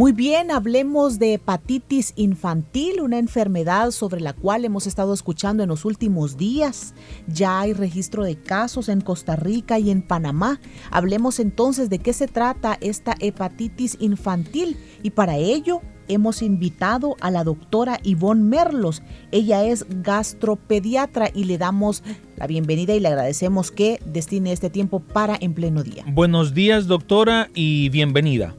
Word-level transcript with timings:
Muy 0.00 0.12
bien, 0.12 0.50
hablemos 0.50 1.18
de 1.18 1.34
hepatitis 1.34 2.14
infantil, 2.16 3.02
una 3.02 3.18
enfermedad 3.18 3.90
sobre 3.90 4.22
la 4.22 4.32
cual 4.32 4.64
hemos 4.64 4.86
estado 4.86 5.12
escuchando 5.12 5.62
en 5.62 5.68
los 5.68 5.84
últimos 5.84 6.38
días. 6.38 6.94
Ya 7.26 7.60
hay 7.60 7.74
registro 7.74 8.24
de 8.24 8.36
casos 8.36 8.88
en 8.88 9.02
Costa 9.02 9.36
Rica 9.36 9.78
y 9.78 9.90
en 9.90 10.00
Panamá. 10.00 10.58
Hablemos 10.90 11.38
entonces 11.38 11.90
de 11.90 11.98
qué 11.98 12.14
se 12.14 12.28
trata 12.28 12.78
esta 12.80 13.14
hepatitis 13.20 13.98
infantil 14.00 14.78
y 15.02 15.10
para 15.10 15.36
ello 15.36 15.82
hemos 16.08 16.40
invitado 16.40 17.16
a 17.20 17.30
la 17.30 17.44
doctora 17.44 18.00
Ivonne 18.02 18.44
Merlos. 18.44 19.02
Ella 19.32 19.64
es 19.64 19.84
gastropediatra 20.02 21.28
y 21.34 21.44
le 21.44 21.58
damos 21.58 22.02
la 22.38 22.46
bienvenida 22.46 22.94
y 22.94 23.00
le 23.00 23.08
agradecemos 23.08 23.70
que 23.70 24.00
destine 24.06 24.52
este 24.52 24.70
tiempo 24.70 25.00
para 25.00 25.36
en 25.38 25.52
pleno 25.52 25.82
día. 25.82 26.06
Buenos 26.10 26.54
días, 26.54 26.86
doctora, 26.86 27.50
y 27.52 27.90
bienvenida. 27.90 28.54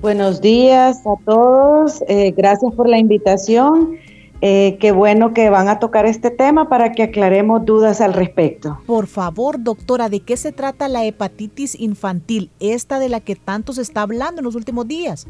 Buenos 0.00 0.40
días 0.40 1.04
a 1.04 1.16
todos. 1.24 2.04
Eh, 2.06 2.32
gracias 2.36 2.72
por 2.74 2.88
la 2.88 2.98
invitación. 2.98 3.96
Eh, 4.40 4.76
qué 4.78 4.92
bueno 4.92 5.34
que 5.34 5.50
van 5.50 5.66
a 5.66 5.80
tocar 5.80 6.06
este 6.06 6.30
tema 6.30 6.68
para 6.68 6.92
que 6.92 7.02
aclaremos 7.02 7.64
dudas 7.64 8.00
al 8.00 8.12
respecto. 8.12 8.78
Por 8.86 9.08
favor, 9.08 9.60
doctora, 9.60 10.08
¿de 10.08 10.20
qué 10.20 10.36
se 10.36 10.52
trata 10.52 10.86
la 10.86 11.04
hepatitis 11.04 11.78
infantil, 11.80 12.52
esta 12.60 13.00
de 13.00 13.08
la 13.08 13.18
que 13.18 13.34
tanto 13.34 13.72
se 13.72 13.82
está 13.82 14.02
hablando 14.02 14.40
en 14.40 14.44
los 14.44 14.54
últimos 14.54 14.86
días? 14.86 15.26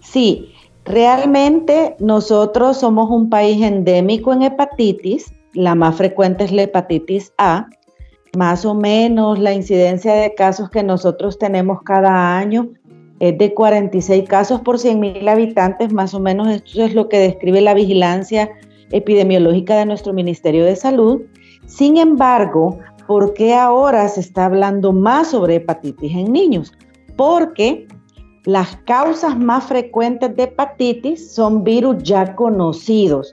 Sí, 0.00 0.54
realmente 0.86 1.96
nosotros 1.98 2.78
somos 2.78 3.10
un 3.10 3.28
país 3.28 3.62
endémico 3.62 4.32
en 4.32 4.40
hepatitis. 4.40 5.34
La 5.52 5.74
más 5.74 5.96
frecuente 5.96 6.44
es 6.44 6.52
la 6.52 6.62
hepatitis 6.62 7.34
A. 7.36 7.66
Más 8.38 8.64
o 8.64 8.74
menos 8.74 9.38
la 9.38 9.52
incidencia 9.52 10.14
de 10.14 10.34
casos 10.34 10.70
que 10.70 10.82
nosotros 10.82 11.38
tenemos 11.38 11.82
cada 11.82 12.38
año 12.38 12.70
es 13.28 13.38
de 13.38 13.54
46 13.54 14.28
casos 14.28 14.60
por 14.60 14.78
100 14.78 15.00
mil 15.00 15.28
habitantes, 15.28 15.92
más 15.92 16.14
o 16.14 16.20
menos 16.20 16.48
esto 16.48 16.82
es 16.82 16.94
lo 16.94 17.08
que 17.08 17.18
describe 17.18 17.60
la 17.60 17.74
vigilancia 17.74 18.50
epidemiológica 18.90 19.76
de 19.76 19.86
nuestro 19.86 20.12
Ministerio 20.12 20.64
de 20.64 20.76
Salud. 20.76 21.22
Sin 21.66 21.96
embargo, 21.96 22.78
¿por 23.06 23.34
qué 23.34 23.54
ahora 23.54 24.08
se 24.08 24.20
está 24.20 24.46
hablando 24.46 24.92
más 24.92 25.28
sobre 25.28 25.56
hepatitis 25.56 26.14
en 26.14 26.32
niños? 26.32 26.72
Porque 27.16 27.86
las 28.44 28.76
causas 28.84 29.38
más 29.38 29.64
frecuentes 29.64 30.36
de 30.36 30.44
hepatitis 30.44 31.32
son 31.34 31.64
virus 31.64 32.02
ya 32.02 32.34
conocidos. 32.34 33.32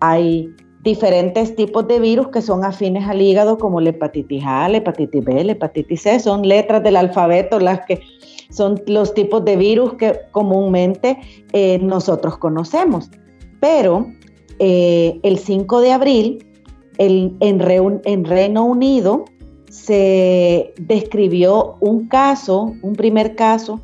Hay 0.00 0.48
diferentes 0.82 1.54
tipos 1.54 1.86
de 1.86 2.00
virus 2.00 2.28
que 2.28 2.42
son 2.42 2.64
afines 2.64 3.08
al 3.08 3.20
hígado, 3.20 3.58
como 3.58 3.80
la 3.80 3.90
hepatitis 3.90 4.42
A, 4.46 4.68
la 4.68 4.78
hepatitis 4.78 5.24
B, 5.24 5.44
la 5.44 5.52
hepatitis 5.52 6.02
C, 6.02 6.20
son 6.20 6.46
letras 6.46 6.82
del 6.82 6.96
alfabeto 6.96 7.60
las 7.60 7.80
que 7.86 8.00
son 8.50 8.80
los 8.86 9.14
tipos 9.14 9.44
de 9.44 9.56
virus 9.56 9.94
que 9.94 10.20
comúnmente 10.32 11.18
eh, 11.52 11.78
nosotros 11.80 12.38
conocemos. 12.38 13.10
Pero 13.60 14.06
eh, 14.58 15.18
el 15.22 15.38
5 15.38 15.80
de 15.80 15.92
abril, 15.92 16.44
en, 16.98 17.36
en 17.40 18.24
Reino 18.24 18.64
Unido, 18.64 19.24
se 19.70 20.72
describió 20.78 21.76
un 21.80 22.08
caso, 22.08 22.74
un 22.82 22.94
primer 22.94 23.36
caso, 23.36 23.80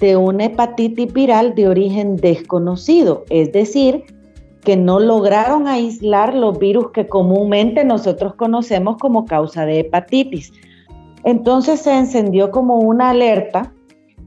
de 0.00 0.16
una 0.16 0.46
hepatitis 0.46 1.12
viral 1.12 1.54
de 1.54 1.68
origen 1.68 2.16
desconocido, 2.16 3.24
es 3.30 3.52
decir, 3.52 4.04
que 4.62 4.76
no 4.76 4.98
lograron 4.98 5.68
aislar 5.68 6.34
los 6.34 6.58
virus 6.58 6.90
que 6.90 7.06
comúnmente 7.06 7.84
nosotros 7.84 8.34
conocemos 8.34 8.96
como 8.98 9.24
causa 9.24 9.64
de 9.64 9.80
hepatitis. 9.80 10.52
Entonces 11.22 11.80
se 11.80 11.96
encendió 11.96 12.50
como 12.50 12.80
una 12.80 13.10
alerta 13.10 13.72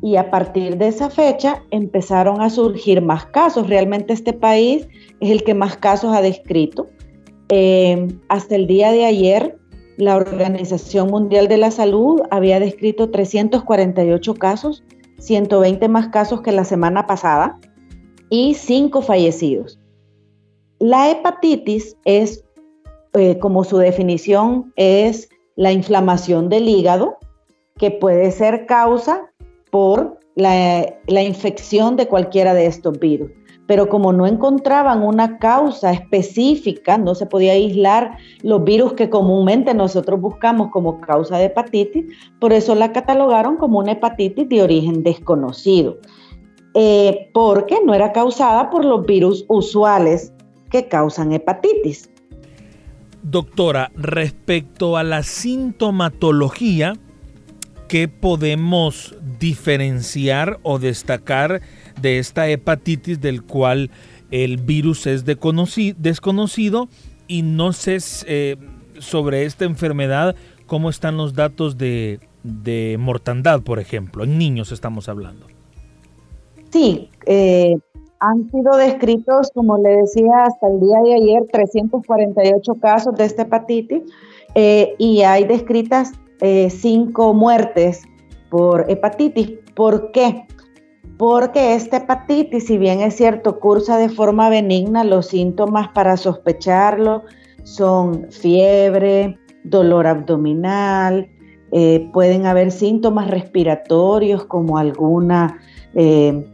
y 0.02 0.16
a 0.16 0.32
partir 0.32 0.78
de 0.78 0.88
esa 0.88 1.10
fecha 1.10 1.64
empezaron 1.72 2.42
a 2.42 2.50
surgir 2.50 3.02
más 3.02 3.26
casos. 3.26 3.68
Realmente 3.68 4.14
este 4.14 4.34
país 4.34 4.88
es 5.20 5.32
el 5.32 5.44
que 5.44 5.54
más 5.54 5.78
casos 5.78 6.16
ha 6.16 6.22
descrito. 6.22 6.88
Eh, 7.50 8.08
hasta 8.30 8.56
el 8.56 8.68
día 8.68 8.92
de 8.92 9.06
ayer, 9.06 9.58
la 9.98 10.16
Organización 10.16 11.10
Mundial 11.10 11.48
de 11.48 11.58
la 11.58 11.72
Salud 11.72 12.22
había 12.32 12.60
descrito 12.60 13.10
348 13.10 14.34
casos, 14.36 14.84
120 15.18 15.90
más 15.90 16.08
casos 16.08 16.42
que 16.42 16.54
la 16.54 16.64
semana 16.64 17.06
pasada 17.06 17.60
y 18.30 18.54
5 18.54 19.02
fallecidos. 19.02 19.80
La 20.80 21.12
hepatitis 21.12 21.98
es, 22.06 22.46
eh, 23.14 23.38
como 23.40 23.66
su 23.66 23.78
definición, 23.78 24.72
es 24.78 25.28
la 25.58 25.74
inflamación 25.74 26.48
del 26.48 26.70
hígado, 26.70 27.18
que 27.78 27.92
puede 27.92 28.32
ser 28.32 28.66
causa 28.66 29.30
por 29.72 30.20
la, 30.36 31.22
infección 31.22 31.96
de 31.96 32.08
cualquiera 32.08 32.54
de 32.54 32.66
estos 32.66 33.00
virus. 33.00 33.32
Pero 33.68 33.88
como 33.88 34.12
no 34.12 34.26
encontraban 34.26 35.04
una 35.04 35.38
causa 35.38 35.92
específica, 35.92 36.98
no 36.98 37.14
se 37.14 37.28
podía 37.28 37.52
aislar 37.52 38.18
los 38.42 38.64
virus 38.64 38.94
que 38.94 39.10
comúnmente 39.10 39.74
nosotros 39.76 40.20
buscamos 40.20 40.72
como 40.72 41.00
causa 41.02 41.38
de 41.38 41.46
hepatitis, 41.46 42.06
por 42.40 42.52
eso 42.52 42.74
la 42.74 42.92
catalogaron 42.92 43.58
como 43.58 43.78
una 43.78 43.92
hepatitis 43.92 44.50
de 44.50 44.64
origen 44.64 45.04
desconocido, 45.04 46.00
eh, 46.74 47.30
porque 47.32 47.78
no 47.86 47.94
era 47.94 48.12
causada 48.12 48.72
por 48.72 48.86
los 48.86 49.06
virus 49.06 49.46
usuales 49.50 50.34
que 50.72 50.88
causan 50.88 51.32
hepatitis. 51.32 52.10
Doctora, 53.22 53.92
respecto 53.96 54.98
a 54.98 55.04
la 55.04 55.22
sintomatología, 55.22 56.94
¿qué 57.90 58.08
podemos 58.08 59.18
diferenciar 59.40 60.60
o 60.64 60.80
destacar 60.80 61.62
de 62.00 62.20
esta 62.20 62.48
hepatitis 62.48 63.20
del 63.20 63.44
cual 63.44 63.90
el 64.32 64.58
virus 64.58 65.08
es 65.08 65.26
desconocido 65.26 66.88
y 67.28 67.42
no 67.42 67.74
sé 67.74 67.98
eh, 68.28 68.56
sobre 69.00 69.46
esta 69.46 69.66
enfermedad 69.66 70.36
cómo 70.68 70.90
están 70.92 71.18
los 71.18 71.34
datos 71.34 71.78
de, 71.78 72.20
de, 72.44 72.96
mortandad, 73.00 73.62
por 73.64 73.80
ejemplo? 73.80 74.24
En 74.24 74.38
niños 74.38 74.72
estamos 74.72 75.10
hablando. 75.10 75.48
Sí, 76.72 77.10
eh, 77.26 77.76
han 78.20 78.52
sido 78.52 78.78
descritos, 78.78 79.50
como 79.56 79.80
le 79.80 79.90
decía, 79.90 80.46
hasta 80.46 80.68
el 80.68 80.80
día 80.80 80.98
de 81.04 81.14
ayer 81.16 81.48
348 81.52 82.76
casos 82.76 83.16
de 83.16 83.26
esta 83.26 83.42
hepatitis 83.44 84.04
eh, 84.54 84.94
y 85.00 85.24
hay 85.24 85.46
descritas 85.46 86.14
eh, 86.42 86.70
cinco 86.70 87.34
muertes 87.34 88.02
por 88.50 88.86
hepatitis. 88.90 89.52
¿Por 89.76 90.12
qué? 90.12 90.46
Porque 91.18 91.76
esta 91.76 91.98
hepatitis, 91.98 92.68
si 92.68 92.78
bien 92.78 93.02
es 93.02 93.16
cierto, 93.16 93.60
cursa 93.60 93.98
de 93.98 94.10
forma 94.10 94.50
benigna, 94.50 95.04
los 95.04 95.28
síntomas 95.28 95.90
para 95.90 96.18
sospecharlo 96.18 97.24
son 97.64 98.28
fiebre, 98.32 99.38
dolor 99.64 100.08
abdominal, 100.08 101.30
eh, 101.72 102.10
pueden 102.14 102.46
haber 102.46 102.72
síntomas 102.72 103.30
respiratorios 103.30 104.46
como 104.46 104.78
alguna 104.78 105.60
eh, 105.94 106.46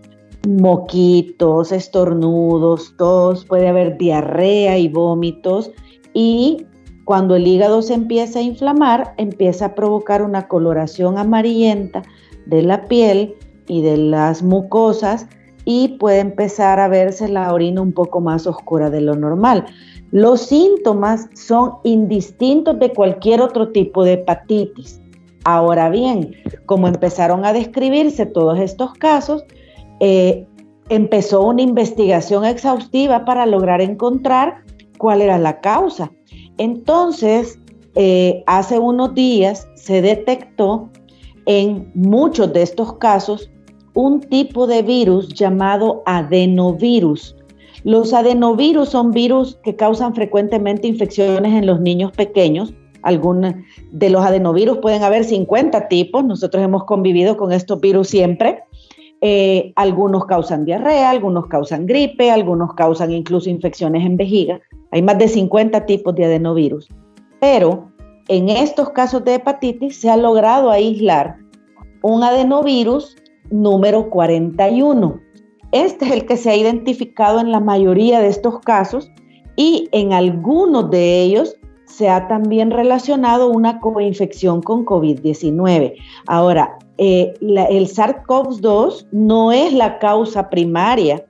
moquitos, 0.47 1.71
estornudos, 1.71 2.95
tos, 2.97 3.45
puede 3.45 3.67
haber 3.67 3.97
diarrea 3.97 4.77
y 4.77 4.89
vómitos 4.89 5.71
y 6.13 6.65
cuando 7.05 7.35
el 7.35 7.47
hígado 7.47 7.81
se 7.81 7.93
empieza 7.93 8.39
a 8.39 8.41
inflamar, 8.41 9.13
empieza 9.17 9.65
a 9.67 9.75
provocar 9.75 10.23
una 10.23 10.47
coloración 10.47 11.17
amarillenta 11.17 12.01
de 12.47 12.63
la 12.63 12.85
piel 12.85 13.35
y 13.67 13.81
de 13.81 13.97
las 13.97 14.43
mucosas 14.43 15.27
y 15.65 15.97
puede 15.99 16.19
empezar 16.19 16.79
a 16.79 16.87
verse 16.87 17.27
la 17.27 17.53
orina 17.53 17.81
un 17.81 17.93
poco 17.93 18.21
más 18.21 18.45
oscura 18.47 18.89
de 18.89 19.01
lo 19.01 19.15
normal. 19.15 19.65
Los 20.11 20.41
síntomas 20.41 21.29
son 21.33 21.73
indistintos 21.83 22.77
de 22.79 22.91
cualquier 22.91 23.41
otro 23.41 23.71
tipo 23.71 24.03
de 24.03 24.13
hepatitis. 24.13 24.99
Ahora 25.43 25.89
bien, 25.89 26.35
como 26.65 26.87
empezaron 26.87 27.45
a 27.45 27.53
describirse 27.53 28.25
todos 28.25 28.59
estos 28.59 28.93
casos, 28.93 29.45
eh, 29.99 30.47
empezó 30.89 31.41
una 31.41 31.61
investigación 31.61 32.45
exhaustiva 32.45 33.25
para 33.25 33.45
lograr 33.45 33.81
encontrar 33.81 34.63
cuál 34.97 35.21
era 35.21 35.37
la 35.37 35.59
causa. 35.61 36.11
Entonces, 36.57 37.59
eh, 37.95 38.43
hace 38.45 38.79
unos 38.79 39.13
días 39.13 39.67
se 39.75 40.01
detectó 40.01 40.89
en 41.45 41.91
muchos 41.93 42.51
de 42.53 42.61
estos 42.61 42.93
casos 42.97 43.49
un 43.93 44.19
tipo 44.19 44.67
de 44.67 44.81
virus 44.81 45.29
llamado 45.29 46.03
adenovirus. 46.05 47.35
Los 47.83 48.13
adenovirus 48.13 48.89
son 48.89 49.11
virus 49.11 49.59
que 49.63 49.75
causan 49.75 50.15
frecuentemente 50.15 50.87
infecciones 50.87 51.53
en 51.53 51.65
los 51.65 51.79
niños 51.79 52.11
pequeños. 52.11 52.73
Algunos 53.03 53.53
de 53.91 54.09
los 54.09 54.25
adenovirus 54.25 54.79
pueden 54.79 55.03
haber 55.03 55.23
50 55.23 55.87
tipos. 55.87 56.25
Nosotros 56.25 56.63
hemos 56.63 56.85
convivido 56.85 57.37
con 57.37 57.51
estos 57.51 57.79
virus 57.79 58.09
siempre. 58.09 58.63
Eh, 59.21 59.71
algunos 59.75 60.25
causan 60.25 60.65
diarrea, 60.65 61.09
algunos 61.09 61.47
causan 61.47 61.85
gripe, 61.85 62.31
algunos 62.31 62.73
causan 62.73 63.11
incluso 63.11 63.49
infecciones 63.49 64.05
en 64.05 64.17
vejiga. 64.17 64.59
Hay 64.95 65.01
más 65.01 65.17
de 65.17 65.27
50 65.27 65.85
tipos 65.87 66.15
de 66.15 66.23
adenovirus. 66.23 66.87
Pero 67.41 67.91
en 68.29 68.47
estos 68.47 68.91
casos 68.91 69.25
de 69.25 69.35
hepatitis 69.35 69.99
se 69.99 70.09
ha 70.09 70.15
logrado 70.15 70.71
aislar 70.71 71.35
un 72.01 72.23
adenovirus 72.23 73.17
número 73.51 74.09
41. 74.09 75.19
Este 75.73 76.05
es 76.05 76.11
el 76.11 76.25
que 76.25 76.37
se 76.37 76.49
ha 76.49 76.55
identificado 76.55 77.41
en 77.41 77.51
la 77.51 77.59
mayoría 77.59 78.21
de 78.21 78.29
estos 78.29 78.61
casos 78.61 79.11
y 79.57 79.89
en 79.91 80.13
algunos 80.13 80.89
de 80.89 81.23
ellos 81.23 81.57
se 81.83 82.07
ha 82.07 82.29
también 82.29 82.71
relacionado 82.71 83.49
una 83.49 83.81
coinfección 83.81 84.61
con 84.61 84.85
COVID-19. 84.85 85.93
Ahora, 86.25 86.77
eh, 86.97 87.33
el 87.41 87.87
SARS-CoV-2 87.89 89.07
no 89.11 89.51
es 89.51 89.73
la 89.73 89.99
causa 89.99 90.49
primaria 90.49 91.25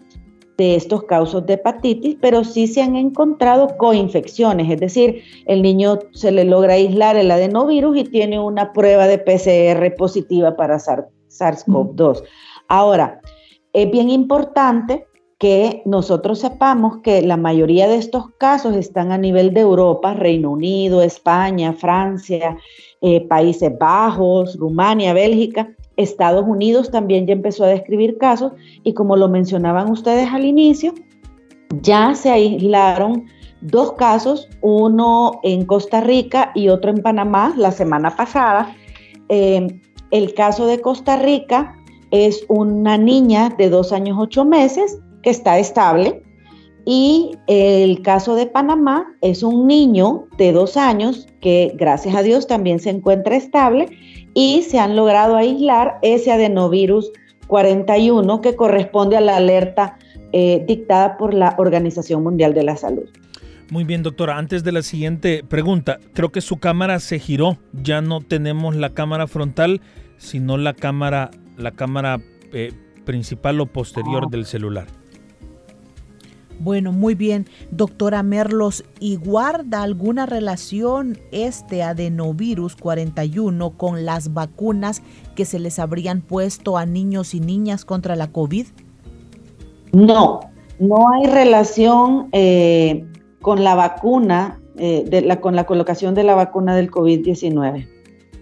de 0.58 0.76
estos 0.76 1.04
casos 1.04 1.46
de 1.46 1.54
hepatitis, 1.54 2.18
pero 2.22 2.44
sí 2.44 2.68
se 2.68 2.82
han 2.82 2.96
encontrado 2.96 3.78
coinfecciones, 3.78 4.72
es 4.72 4.80
decir, 4.80 5.22
el 5.46 5.62
niño 5.62 6.00
se 6.12 6.32
le 6.32 6.46
logra 6.46 6.74
aislar 6.74 7.18
el 7.18 7.32
adenovirus 7.32 7.98
y 7.98 8.04
tiene 8.06 8.40
una 8.40 8.72
prueba 8.74 9.08
de 9.08 9.18
PCR 9.18 9.96
positiva 9.96 10.56
para 10.56 10.78
SARS-CoV-2. 10.78 12.24
Ahora, 12.68 13.22
es 13.74 13.92
bien 13.92 14.10
importante 14.10 15.06
que 15.38 15.82
nosotros 15.86 16.40
sepamos 16.40 17.02
que 17.04 17.22
la 17.22 17.36
mayoría 17.36 17.88
de 17.88 17.98
estos 17.98 18.30
casos 18.38 18.76
están 18.76 19.12
a 19.12 19.18
nivel 19.18 19.54
de 19.54 19.62
Europa, 19.62 20.14
Reino 20.14 20.52
Unido, 20.52 21.02
España, 21.02 21.74
Francia, 21.74 22.58
eh, 23.02 23.28
Países 23.28 23.78
Bajos, 23.78 24.58
Rumania, 24.58 25.14
Bélgica. 25.14 25.76
Estados 25.98 26.46
Unidos 26.48 26.92
también 26.92 27.26
ya 27.26 27.34
empezó 27.34 27.64
a 27.64 27.70
describir 27.70 28.18
casos 28.18 28.54
y 28.84 28.94
como 28.94 29.16
lo 29.16 29.30
mencionaban 29.30 29.90
ustedes 29.90 30.30
al 30.32 30.46
inicio, 30.46 30.94
ya 31.82 32.16
se 32.16 32.32
aislaron 32.32 33.26
dos 33.62 33.94
casos, 33.94 34.50
uno 34.62 35.40
en 35.44 35.66
Costa 35.66 36.02
Rica 36.02 36.52
y 36.54 36.70
otro 36.70 36.92
en 36.92 37.02
Panamá 37.02 37.54
la 37.58 37.72
semana 37.72 38.16
pasada. 38.16 38.76
Eh, 39.30 39.82
el 40.12 40.34
caso 40.34 40.68
de 40.68 40.82
Costa 40.82 41.18
Rica 41.18 41.76
es 42.12 42.46
una 42.48 42.98
niña 42.98 43.50
de 43.58 43.70
dos 43.70 43.92
años 43.92 44.18
ocho 44.20 44.46
meses 44.46 45.00
que 45.24 45.32
está 45.32 45.58
estable 45.58 46.22
y 46.86 47.32
el 47.48 48.02
caso 48.02 48.36
de 48.36 48.46
Panamá 48.46 49.08
es 49.22 49.44
un 49.44 49.68
niño 49.68 50.28
de 50.38 50.52
dos 50.52 50.78
años 50.78 51.28
que 51.42 51.74
gracias 51.76 52.16
a 52.16 52.22
Dios 52.22 52.48
también 52.48 52.80
se 52.80 52.92
encuentra 52.92 53.36
estable 53.36 53.90
y 54.34 54.62
se 54.64 54.80
han 54.80 54.96
logrado 54.96 55.36
aislar 55.36 55.98
ese 56.02 56.32
adenovirus 56.32 57.12
41 57.48 58.42
que 58.42 58.56
corresponde 58.56 59.18
a 59.18 59.22
la 59.22 59.38
alerta 59.38 59.98
eh, 60.32 60.64
dictada 60.68 61.18
por 61.18 61.34
la 61.34 61.56
Organización 61.58 62.24
Mundial 62.24 62.54
de 62.54 62.64
la 62.64 62.76
Salud. 62.78 63.06
Muy 63.72 63.84
bien, 63.84 64.04
doctora. 64.04 64.38
Antes 64.38 64.64
de 64.64 64.72
la 64.72 64.84
siguiente 64.84 65.44
pregunta, 65.44 66.00
creo 66.14 66.32
que 66.32 66.42
su 66.42 66.58
cámara 66.58 67.00
se 67.00 67.18
giró. 67.18 67.58
Ya 67.74 68.02
no 68.02 68.22
tenemos 68.22 68.76
la 68.76 68.92
cámara 68.92 69.26
frontal, 69.26 69.82
sino 70.18 70.58
la 70.58 70.74
cámara 70.74 71.32
la 71.58 71.72
cámara 71.72 72.20
eh, 72.54 72.72
principal 73.06 73.60
o 73.62 73.66
posterior 73.66 74.24
ah. 74.26 74.30
del 74.30 74.46
celular. 74.46 74.88
Bueno, 76.60 76.92
muy 76.92 77.16
bien, 77.16 77.46
doctora 77.72 78.24
Merlos, 78.24 78.86
¿y 79.00 79.18
guarda 79.18 79.84
alguna 79.84 80.26
relación 80.26 81.18
este 81.32 81.84
adenovirus 81.84 82.76
41 82.76 83.72
con 83.72 84.06
las 84.06 84.34
vacunas 84.34 85.02
que 85.36 85.46
se 85.46 85.60
les 85.60 85.80
habrían 85.80 86.22
puesto 86.22 86.78
a 86.78 86.86
niños 86.86 87.34
y 87.34 87.40
niñas 87.40 87.86
contra 87.86 88.16
la 88.16 88.32
COVID? 88.32 88.68
No, 89.92 90.40
no 90.80 91.10
hay 91.12 91.28
relación 91.28 92.30
eh, 92.32 93.06
con 93.42 93.64
la 93.64 93.76
vacuna, 93.76 94.60
eh, 94.78 95.04
de 95.08 95.22
la, 95.22 95.42
con 95.42 95.56
la 95.56 95.66
colocación 95.66 96.16
de 96.16 96.24
la 96.24 96.36
vacuna 96.36 96.76
del 96.76 96.90
COVID-19 96.92 97.95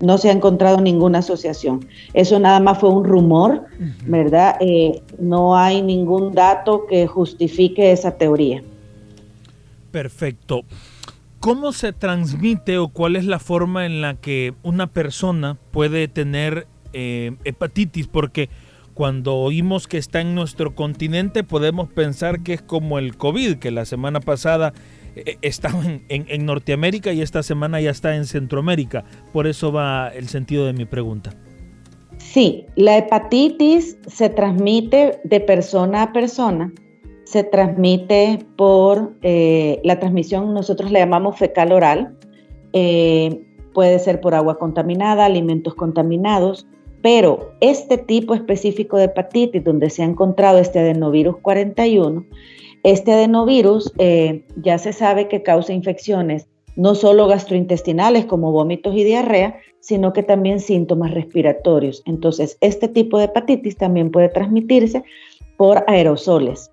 no 0.03 0.17
se 0.17 0.29
ha 0.29 0.33
encontrado 0.33 0.81
ninguna 0.81 1.19
asociación. 1.19 1.88
Eso 2.13 2.38
nada 2.38 2.59
más 2.59 2.77
fue 2.77 2.89
un 2.89 3.05
rumor, 3.05 3.63
¿verdad? 4.05 4.57
Eh, 4.59 5.01
no 5.17 5.55
hay 5.57 5.81
ningún 5.81 6.33
dato 6.33 6.85
que 6.88 7.07
justifique 7.07 7.91
esa 7.91 8.17
teoría. 8.17 8.61
Perfecto. 9.91 10.63
¿Cómo 11.39 11.71
se 11.71 11.94
transmite 11.94 12.77
o 12.77 12.89
cuál 12.89 13.15
es 13.15 13.25
la 13.25 13.39
forma 13.39 13.85
en 13.85 14.01
la 14.01 14.15
que 14.15 14.53
una 14.61 14.88
persona 14.88 15.57
puede 15.71 16.07
tener 16.07 16.67
eh, 16.91 17.35
hepatitis? 17.45 18.07
Porque 18.07 18.49
cuando 18.94 19.35
oímos 19.35 19.88
que 19.88 19.97
está 19.97 20.21
en 20.21 20.35
nuestro 20.35 20.75
continente 20.75 21.44
podemos 21.44 21.89
pensar 21.89 22.44
que 22.44 22.53
es 22.53 22.61
como 22.61 22.99
el 22.99 23.17
COVID, 23.17 23.56
que 23.56 23.71
la 23.71 23.85
semana 23.85 24.19
pasada 24.19 24.73
estaba 25.42 25.81
en, 26.10 26.45
Norteamérica 26.45 27.13
y 27.13 27.21
esta 27.21 27.44
semana 27.44 27.80
ya 27.81 27.92
está 27.92 28.15
en 28.15 28.25
Centroamérica. 28.25 29.06
Por 29.31 29.48
eso 29.48 29.71
va 29.71 30.10
el 30.10 30.27
sentido 30.27 30.65
de 30.65 30.74
mi 30.74 30.86
pregunta. 30.86 31.31
Sí, 32.18 32.65
la 32.75 32.98
hepatitis 32.98 33.98
se 34.07 34.30
transmite 34.30 35.19
de 35.24 35.39
persona 35.39 36.04
a 36.04 36.13
persona, 36.13 36.71
se 37.25 37.44
transmite 37.44 38.39
por 38.56 39.13
eh, 39.21 39.80
la 39.83 40.00
transmisión, 40.00 40.54
nosotros 40.54 40.92
le 40.92 41.00
llamamos 41.00 41.38
fecal 41.38 41.71
oral, 41.71 42.18
eh, 42.74 43.42
puede 43.74 44.00
ser 44.00 44.21
por 44.21 44.36
agua 44.36 44.57
contaminada, 44.57 45.25
alimentos 45.25 45.75
contaminados, 45.75 46.68
pero 47.01 47.54
este 47.59 47.98
tipo 47.98 48.33
específico 48.33 48.98
de 48.98 49.06
hepatitis, 49.06 49.63
donde 49.63 49.89
se 49.89 50.04
ha 50.04 50.06
encontrado 50.06 50.59
este 50.59 50.80
adenovirus 50.80 51.38
41, 51.38 52.25
este 52.83 53.13
adenovirus 53.13 53.91
eh, 53.97 54.45
ya 54.57 54.77
se 54.77 54.94
sabe 54.94 55.27
que 55.27 55.44
causa 55.44 55.74
infecciones 55.74 56.47
no 56.75 56.95
solo 56.95 57.27
gastrointestinales 57.27 58.25
como 58.25 58.51
vómitos 58.51 58.95
y 58.95 59.03
diarrea, 59.03 59.57
sino 59.80 60.13
que 60.13 60.24
también 60.24 60.59
síntomas 60.59 61.13
respiratorios. 61.13 62.01
Entonces, 62.06 62.57
este 62.62 62.88
tipo 62.88 63.18
de 63.18 63.25
hepatitis 63.25 63.77
también 63.77 64.12
puede 64.12 64.30
transmitirse 64.30 65.04
por 65.57 65.83
aerosoles. 65.87 66.71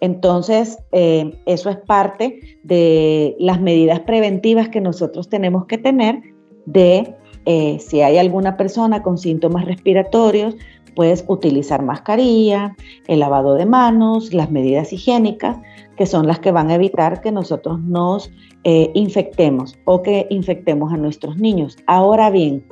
Entonces, 0.00 0.78
eh, 0.92 1.38
eso 1.46 1.70
es 1.70 1.76
parte 1.76 2.40
de 2.62 3.36
las 3.38 3.60
medidas 3.60 4.00
preventivas 4.00 4.68
que 4.68 4.80
nosotros 4.80 5.28
tenemos 5.28 5.66
que 5.66 5.78
tener 5.78 6.20
de 6.66 7.14
eh, 7.46 7.78
si 7.80 8.02
hay 8.02 8.18
alguna 8.18 8.56
persona 8.56 9.02
con 9.02 9.16
síntomas 9.16 9.64
respiratorios, 9.64 10.56
Puedes 10.94 11.24
utilizar 11.28 11.82
mascarilla, 11.82 12.76
el 13.06 13.20
lavado 13.20 13.54
de 13.54 13.66
manos, 13.66 14.32
las 14.34 14.50
medidas 14.50 14.92
higiénicas, 14.92 15.58
que 15.96 16.06
son 16.06 16.26
las 16.26 16.38
que 16.38 16.52
van 16.52 16.70
a 16.70 16.74
evitar 16.74 17.20
que 17.20 17.32
nosotros 17.32 17.80
nos 17.80 18.30
eh, 18.64 18.90
infectemos 18.94 19.76
o 19.84 20.02
que 20.02 20.26
infectemos 20.30 20.92
a 20.92 20.96
nuestros 20.96 21.36
niños. 21.38 21.76
Ahora 21.86 22.30
bien, 22.30 22.64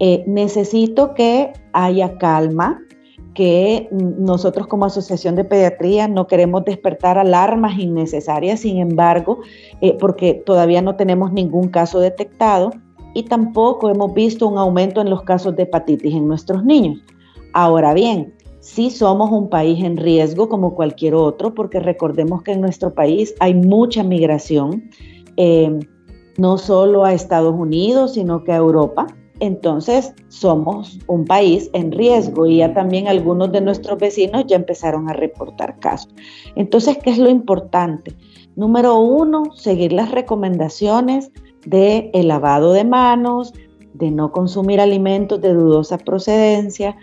eh, 0.00 0.24
necesito 0.26 1.14
que 1.14 1.52
haya 1.72 2.18
calma, 2.18 2.80
que 3.34 3.88
nosotros 3.90 4.68
como 4.68 4.84
Asociación 4.84 5.34
de 5.34 5.44
Pediatría 5.44 6.08
no 6.08 6.26
queremos 6.26 6.64
despertar 6.64 7.18
alarmas 7.18 7.78
innecesarias, 7.78 8.60
sin 8.60 8.78
embargo, 8.78 9.40
eh, 9.80 9.96
porque 9.98 10.34
todavía 10.34 10.80
no 10.82 10.96
tenemos 10.96 11.32
ningún 11.32 11.68
caso 11.68 11.98
detectado 11.98 12.70
y 13.12 13.24
tampoco 13.24 13.90
hemos 13.90 14.14
visto 14.14 14.48
un 14.48 14.58
aumento 14.58 15.00
en 15.00 15.10
los 15.10 15.22
casos 15.22 15.54
de 15.56 15.64
hepatitis 15.64 16.14
en 16.14 16.28
nuestros 16.28 16.64
niños. 16.64 17.00
Ahora 17.54 17.94
bien, 17.94 18.34
sí 18.58 18.90
somos 18.90 19.30
un 19.30 19.48
país 19.48 19.82
en 19.84 19.96
riesgo 19.96 20.48
como 20.48 20.74
cualquier 20.74 21.14
otro, 21.14 21.54
porque 21.54 21.78
recordemos 21.78 22.42
que 22.42 22.50
en 22.50 22.60
nuestro 22.60 22.92
país 22.92 23.32
hay 23.38 23.54
mucha 23.54 24.02
migración, 24.02 24.90
eh, 25.36 25.78
no 26.36 26.58
solo 26.58 27.04
a 27.04 27.12
Estados 27.12 27.54
Unidos, 27.54 28.14
sino 28.14 28.42
que 28.42 28.50
a 28.50 28.56
Europa. 28.56 29.06
Entonces 29.38 30.14
somos 30.28 30.98
un 31.06 31.26
país 31.26 31.70
en 31.74 31.92
riesgo 31.92 32.46
y 32.46 32.56
ya 32.56 32.74
también 32.74 33.06
algunos 33.06 33.52
de 33.52 33.60
nuestros 33.60 33.98
vecinos 33.98 34.46
ya 34.48 34.56
empezaron 34.56 35.08
a 35.08 35.12
reportar 35.12 35.78
casos. 35.78 36.12
Entonces, 36.56 36.98
¿qué 36.98 37.10
es 37.10 37.18
lo 37.18 37.30
importante? 37.30 38.14
Número 38.56 38.98
uno, 38.98 39.44
seguir 39.54 39.92
las 39.92 40.10
recomendaciones 40.10 41.30
de 41.66 42.10
el 42.14 42.26
lavado 42.28 42.72
de 42.72 42.84
manos, 42.84 43.52
de 43.92 44.10
no 44.10 44.32
consumir 44.32 44.80
alimentos 44.80 45.40
de 45.40 45.54
dudosa 45.54 45.98
procedencia, 45.98 46.96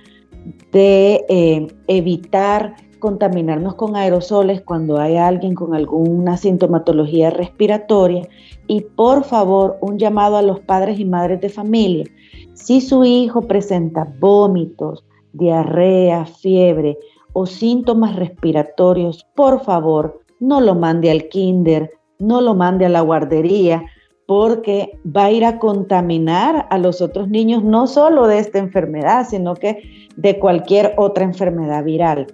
de 0.71 1.25
eh, 1.29 1.67
evitar 1.87 2.75
contaminarnos 2.99 3.75
con 3.75 3.95
aerosoles 3.95 4.61
cuando 4.61 4.99
hay 4.99 5.17
alguien 5.17 5.55
con 5.55 5.73
alguna 5.75 6.37
sintomatología 6.37 7.31
respiratoria 7.31 8.27
y 8.67 8.81
por 8.81 9.25
favor 9.25 9.77
un 9.81 9.97
llamado 9.97 10.37
a 10.37 10.41
los 10.41 10.61
padres 10.61 10.99
y 10.99 11.05
madres 11.05 11.41
de 11.41 11.49
familia. 11.49 12.05
Si 12.53 12.79
su 12.79 13.03
hijo 13.03 13.41
presenta 13.41 14.13
vómitos, 14.19 15.03
diarrea, 15.33 16.25
fiebre 16.25 16.97
o 17.33 17.45
síntomas 17.45 18.15
respiratorios, 18.15 19.25
por 19.35 19.63
favor, 19.63 20.21
no 20.39 20.61
lo 20.61 20.75
mande 20.75 21.11
al 21.11 21.27
kinder, 21.27 21.91
no 22.19 22.39
lo 22.39 22.53
mande 22.53 22.85
a 22.85 22.89
la 22.89 23.01
guardería, 23.01 23.83
porque 24.31 24.97
va 25.05 25.25
a 25.25 25.31
ir 25.31 25.43
a 25.43 25.59
contaminar 25.59 26.65
a 26.69 26.77
los 26.77 27.01
otros 27.01 27.27
niños 27.27 27.65
no 27.65 27.85
solo 27.85 28.27
de 28.27 28.39
esta 28.39 28.59
enfermedad, 28.59 29.27
sino 29.29 29.55
que 29.55 30.07
de 30.15 30.39
cualquier 30.39 30.93
otra 30.95 31.25
enfermedad 31.25 31.83
viral. 31.83 32.27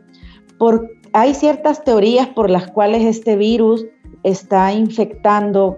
hay 1.14 1.34
ciertas 1.34 1.84
teorías 1.84 2.28
por 2.28 2.52
las 2.52 2.70
cuales 2.70 3.04
este 3.04 3.36
virus 3.36 3.84
está 4.22 4.72
infectando 4.74 5.78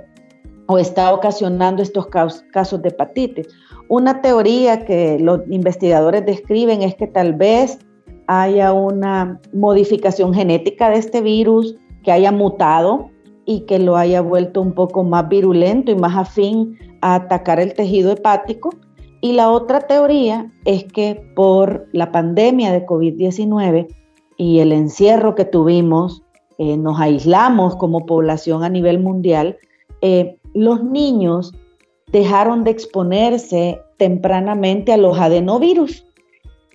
o 0.68 0.78
está 0.78 1.14
ocasionando 1.14 1.82
estos 1.82 2.08
casos 2.08 2.82
de 2.82 2.90
hepatitis. 2.90 3.48
Una 3.88 4.22
teoría 4.22 4.84
que 4.84 5.20
los 5.20 5.40
investigadores 5.50 6.26
describen 6.26 6.82
es 6.82 6.96
que 6.96 7.08
tal 7.08 7.34
vez 7.34 7.80
haya 8.28 8.74
una 8.74 9.40
modificación 9.54 10.34
genética 10.34 10.90
de 10.90 10.98
este 10.98 11.22
virus 11.22 11.78
que 12.04 12.12
haya 12.12 12.34
mutado 12.34 13.10
y 13.50 13.62
que 13.62 13.79
lo 13.79 13.98
haya 13.98 14.22
vuelto 14.22 14.62
un 14.62 14.74
poco 14.74 15.03
más 15.03 15.27
virulento 15.27 15.91
y 15.91 15.96
más 15.96 16.15
afín 16.15 16.77
a 17.01 17.15
atacar 17.15 17.60
el 17.60 17.74
tejido 17.74 18.12
hepático. 18.12 18.70
Y 19.22 19.34
la 19.34 19.50
otra 19.50 19.79
teoría 19.82 20.51
es 20.65 20.84
que 20.84 21.20
por 21.36 21.88
la 21.91 22.12
pandemia 22.12 22.72
de 22.72 22.86
COVID-19 22.86 23.88
y 24.38 24.60
el 24.60 24.72
encierro 24.72 25.34
que 25.34 25.46
tuvimos, 25.46 26.22
eh, 26.60 26.77
nos 26.77 27.00
aislamos 27.00 27.75
como 27.77 28.06
población 28.06 28.63
a 28.63 28.70
nivel 28.70 29.00
mundial, 29.00 29.58
eh, 30.03 30.38
los 30.53 30.84
niños 30.84 31.51
dejaron 32.12 32.63
de 32.63 32.70
exponerse 32.70 33.82
tempranamente 33.98 34.94
a 34.94 34.98
los 34.98 35.18
adenovirus 35.18 36.06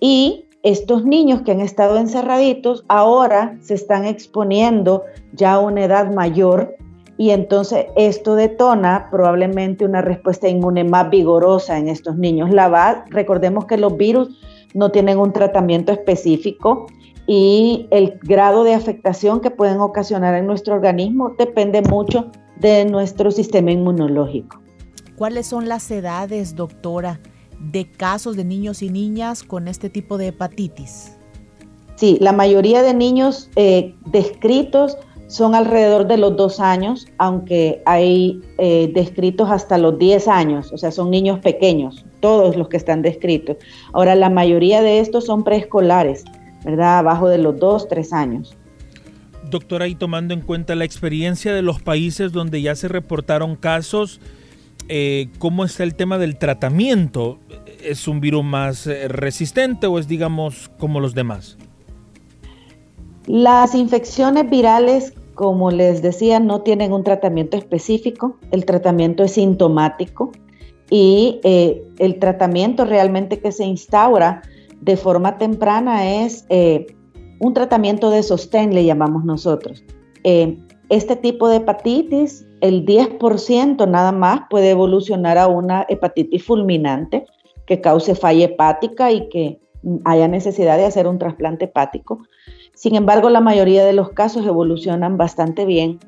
y 0.01 0.44
estos 0.65 1.05
niños 1.05 1.43
que 1.43 1.51
han 1.51 1.61
estado 1.61 1.95
encerraditos 1.97 2.85
ahora 2.87 3.55
se 3.61 3.75
están 3.75 4.03
exponiendo 4.03 5.03
ya 5.33 5.53
a 5.53 5.59
una 5.59 5.85
edad 5.85 6.11
mayor 6.11 6.75
y 7.17 7.29
entonces 7.29 7.85
esto 7.95 8.33
detona 8.33 9.09
probablemente 9.11 9.85
una 9.85 10.01
respuesta 10.01 10.49
inmune 10.49 10.83
más 10.83 11.11
vigorosa 11.11 11.77
en 11.77 11.87
estos 11.87 12.17
niños. 12.17 12.49
La 12.49 13.05
recordemos 13.11 13.65
que 13.65 13.77
los 13.77 13.95
virus 13.95 14.41
no 14.73 14.89
tienen 14.89 15.19
un 15.19 15.31
tratamiento 15.31 15.91
específico 15.91 16.87
y 17.27 17.87
el 17.91 18.19
grado 18.23 18.63
de 18.63 18.73
afectación 18.73 19.41
que 19.41 19.51
pueden 19.51 19.79
ocasionar 19.79 20.33
en 20.33 20.47
nuestro 20.47 20.73
organismo 20.73 21.35
depende 21.37 21.83
mucho 21.83 22.31
de 22.59 22.85
nuestro 22.85 23.29
sistema 23.29 23.69
inmunológico. 23.69 24.59
¿Cuáles 25.15 25.45
son 25.45 25.69
las 25.69 25.91
edades, 25.91 26.55
doctora, 26.55 27.19
de 27.59 27.89
casos 27.89 28.35
de 28.35 28.45
niños 28.45 28.81
y 28.81 28.89
niñas 28.89 29.43
con 29.43 29.67
este 29.67 29.89
tipo 29.89 30.17
de 30.17 30.27
hepatitis? 30.27 31.17
Sí, 31.95 32.17
la 32.19 32.33
mayoría 32.33 32.83
de 32.83 32.93
niños 32.93 33.49
eh, 33.55 33.95
descritos 34.05 34.97
son 35.27 35.55
alrededor 35.55 36.07
de 36.07 36.17
los 36.17 36.35
dos 36.35 36.59
años, 36.59 37.07
aunque 37.17 37.81
hay 37.85 38.41
eh, 38.57 38.91
descritos 38.93 39.49
hasta 39.49 39.77
los 39.77 39.97
10 39.97 40.27
años, 40.27 40.71
o 40.71 40.77
sea, 40.77 40.91
son 40.91 41.09
niños 41.09 41.39
pequeños, 41.39 42.05
todos 42.19 42.55
los 42.55 42.69
que 42.69 42.77
están 42.77 43.01
descritos. 43.01 43.57
Ahora, 43.93 44.15
la 44.15 44.29
mayoría 44.29 44.81
de 44.81 44.99
estos 44.99 45.25
son 45.25 45.43
preescolares, 45.43 46.25
¿verdad? 46.63 46.99
Abajo 46.99 47.27
de 47.27 47.39
los 47.39 47.59
dos, 47.59 47.87
tres 47.87 48.13
años. 48.13 48.55
Doctora, 49.49 49.87
y 49.87 49.95
tomando 49.95 50.33
en 50.33 50.41
cuenta 50.41 50.75
la 50.75 50.85
experiencia 50.85 51.53
de 51.53 51.61
los 51.61 51.81
países 51.81 52.31
donde 52.31 52.61
ya 52.61 52.75
se 52.75 52.87
reportaron 52.87 53.55
casos, 53.55 54.19
eh, 54.87 55.29
¿cómo 55.39 55.65
está 55.65 55.83
el 55.83 55.95
tema 55.95 56.17
del 56.17 56.37
tratamiento? 56.37 57.39
¿Es 57.83 58.07
un 58.07 58.19
virus 58.19 58.43
más 58.43 58.87
eh, 58.87 59.07
resistente 59.07 59.87
o 59.87 59.99
es, 59.99 60.07
digamos, 60.07 60.69
como 60.79 60.99
los 60.99 61.13
demás? 61.13 61.57
Las 63.25 63.73
infecciones 63.73 64.49
virales, 64.49 65.13
como 65.33 65.71
les 65.71 66.01
decía, 66.01 66.39
no 66.39 66.61
tienen 66.61 66.93
un 66.93 67.03
tratamiento 67.03 67.57
específico. 67.57 68.37
El 68.51 68.65
tratamiento 68.65 69.23
es 69.23 69.33
sintomático 69.33 70.31
y 70.89 71.39
eh, 71.43 71.83
el 71.97 72.19
tratamiento 72.19 72.85
realmente 72.85 73.39
que 73.39 73.51
se 73.51 73.65
instaura 73.65 74.43
de 74.81 74.97
forma 74.97 75.37
temprana 75.39 76.23
es 76.23 76.45
un 77.39 77.53
tratamiento 77.53 78.11
de 78.11 78.21
sostén, 78.21 78.75
le 78.75 78.85
llamamos 78.85 79.25
nosotros. 79.25 79.83
Este 80.89 81.15
tipo 81.15 81.49
de 81.49 81.57
hepatitis 81.57 82.45
el 82.61 82.85
10% 82.85 83.87
nada 83.87 84.11
más 84.11 84.41
puede 84.49 84.71
evolucionar 84.71 85.37
a 85.37 85.47
una 85.47 85.85
hepatitis 85.89 86.43
fulminante 86.43 87.25
que 87.65 87.81
cause 87.81 88.15
falla 88.15 88.45
hepática 88.45 89.11
y 89.11 89.29
que 89.29 89.59
haya 90.03 90.27
necesidad 90.27 90.77
de 90.77 90.85
hacer 90.85 91.07
un 91.07 91.19
trasplante 91.19 91.65
hepático. 91.65 92.23
Sin 92.73 92.95
embargo, 92.95 93.29
la 93.29 93.41
mayoría 93.41 93.85
de 93.85 93.93
los 93.93 94.09
casos 94.11 94.45
evolucionan 94.45 95.17
bastante 95.17 95.65
bien. 95.65 95.99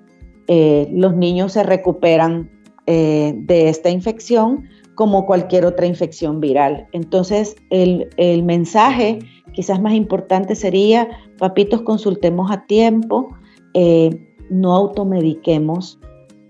Eh, 0.48 0.90
los 0.92 1.16
niños 1.16 1.54
se 1.54 1.64
recuperan 1.64 2.50
eh, 2.86 3.34
de 3.36 3.70
esta 3.70 3.90
infección 3.90 4.68
como 4.96 5.26
cualquier 5.26 5.66
otra 5.66 5.86
infección 5.86 6.40
viral. 6.40 6.88
Entonces, 6.92 7.56
el, 7.70 8.10
mensaje 8.44 9.20
quizás 9.54 9.80
más 9.80 9.94
importante 9.94 10.56
sería, 10.56 11.08
papitos, 11.38 11.84
consultemos 11.84 12.50
a 12.50 12.66
tiempo, 12.66 13.36
eh, 13.74 14.27
no 14.50 14.76
automediquemos, 14.76 16.00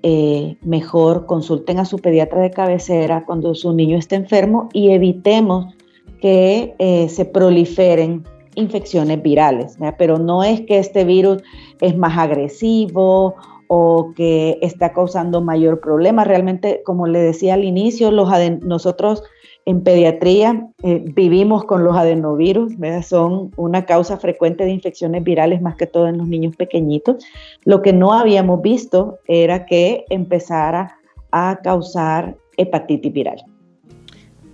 eh, 0.03 0.57
mejor 0.61 1.25
consulten 1.25 1.79
a 1.79 1.85
su 1.85 1.97
pediatra 1.97 2.41
de 2.41 2.51
cabecera 2.51 3.25
cuando 3.25 3.55
su 3.55 3.73
niño 3.73 3.97
esté 3.97 4.15
enfermo 4.15 4.69
y 4.71 4.91
evitemos 4.91 5.73
que 6.21 6.75
eh, 6.79 7.09
se 7.09 7.25
proliferen 7.25 8.23
infecciones 8.55 9.21
virales. 9.21 9.77
Pero 9.97 10.17
no 10.17 10.43
es 10.43 10.61
que 10.61 10.79
este 10.79 11.03
virus 11.03 11.43
es 11.81 11.97
más 11.97 12.17
agresivo 12.17 13.35
o 13.67 14.13
que 14.15 14.57
está 14.61 14.93
causando 14.93 15.41
mayor 15.41 15.79
problema. 15.79 16.23
Realmente, 16.23 16.81
como 16.85 17.07
le 17.07 17.19
decía 17.19 17.55
al 17.55 17.63
inicio, 17.63 18.11
nosotros 18.11 19.23
en 19.67 19.81
pediatría 19.81 20.65
eh, 20.81 21.03
vivimos 21.13 21.65
con 21.65 21.83
los 21.83 21.97
adenovirus, 21.97 22.71
son 23.03 23.51
una 23.57 23.85
causa 23.85 24.15
frecuente 24.15 24.63
de 24.63 24.71
infecciones 24.71 25.25
virales 25.25 25.61
más 25.61 25.75
que 25.75 25.85
todo 25.85 26.07
en 26.07 26.17
los 26.19 26.27
niños 26.29 26.55
pequeñitos. 26.55 27.25
Lo 27.65 27.81
que 27.81 27.91
no 27.91 28.13
habíamos 28.13 28.61
visto 28.61 29.19
era 29.27 29.65
que 29.65 30.05
empezara 30.09 30.95
a 31.31 31.59
causar 31.61 32.37
hepatitis 32.55 33.11
viral. 33.11 33.43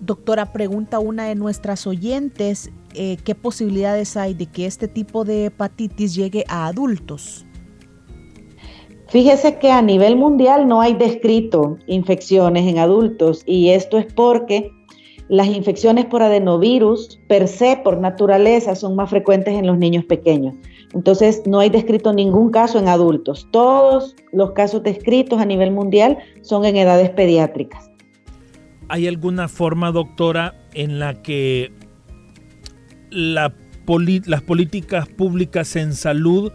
Doctora, 0.00 0.52
pregunta 0.52 0.98
una 0.98 1.26
de 1.26 1.36
nuestras 1.36 1.86
oyentes, 1.86 2.72
eh, 2.94 3.16
¿qué 3.24 3.36
posibilidades 3.36 4.16
hay 4.16 4.34
de 4.34 4.46
que 4.46 4.66
este 4.66 4.88
tipo 4.88 5.24
de 5.24 5.44
hepatitis 5.44 6.16
llegue 6.16 6.44
a 6.48 6.66
adultos? 6.66 7.46
Fíjese 9.06 9.60
que 9.60 9.70
a 9.70 9.80
nivel 9.80 10.16
mundial 10.16 10.66
no 10.66 10.80
hay 10.80 10.94
descrito 10.94 11.78
infecciones 11.86 12.66
en 12.66 12.78
adultos 12.78 13.44
y 13.46 13.68
esto 13.68 13.96
es 13.96 14.12
porque 14.12 14.72
las 15.28 15.46
infecciones 15.48 16.04
por 16.04 16.22
adenovirus 16.22 17.18
per 17.28 17.48
se, 17.48 17.78
por 17.82 17.98
naturaleza, 17.98 18.74
son 18.74 18.94
más 18.94 19.10
frecuentes 19.10 19.54
en 19.54 19.66
los 19.66 19.78
niños 19.78 20.04
pequeños. 20.04 20.54
Entonces, 20.92 21.42
no 21.46 21.60
hay 21.60 21.70
descrito 21.70 22.12
ningún 22.12 22.50
caso 22.50 22.78
en 22.78 22.88
adultos. 22.88 23.48
Todos 23.50 24.14
los 24.32 24.52
casos 24.52 24.82
descritos 24.82 25.40
a 25.40 25.44
nivel 25.44 25.70
mundial 25.72 26.18
son 26.42 26.64
en 26.64 26.76
edades 26.76 27.10
pediátricas. 27.10 27.90
¿Hay 28.88 29.08
alguna 29.08 29.48
forma, 29.48 29.90
doctora, 29.92 30.54
en 30.74 30.98
la 30.98 31.22
que 31.22 31.72
las 33.10 33.52
políticas 34.46 35.08
públicas 35.08 35.74
en 35.76 35.94
salud 35.94 36.52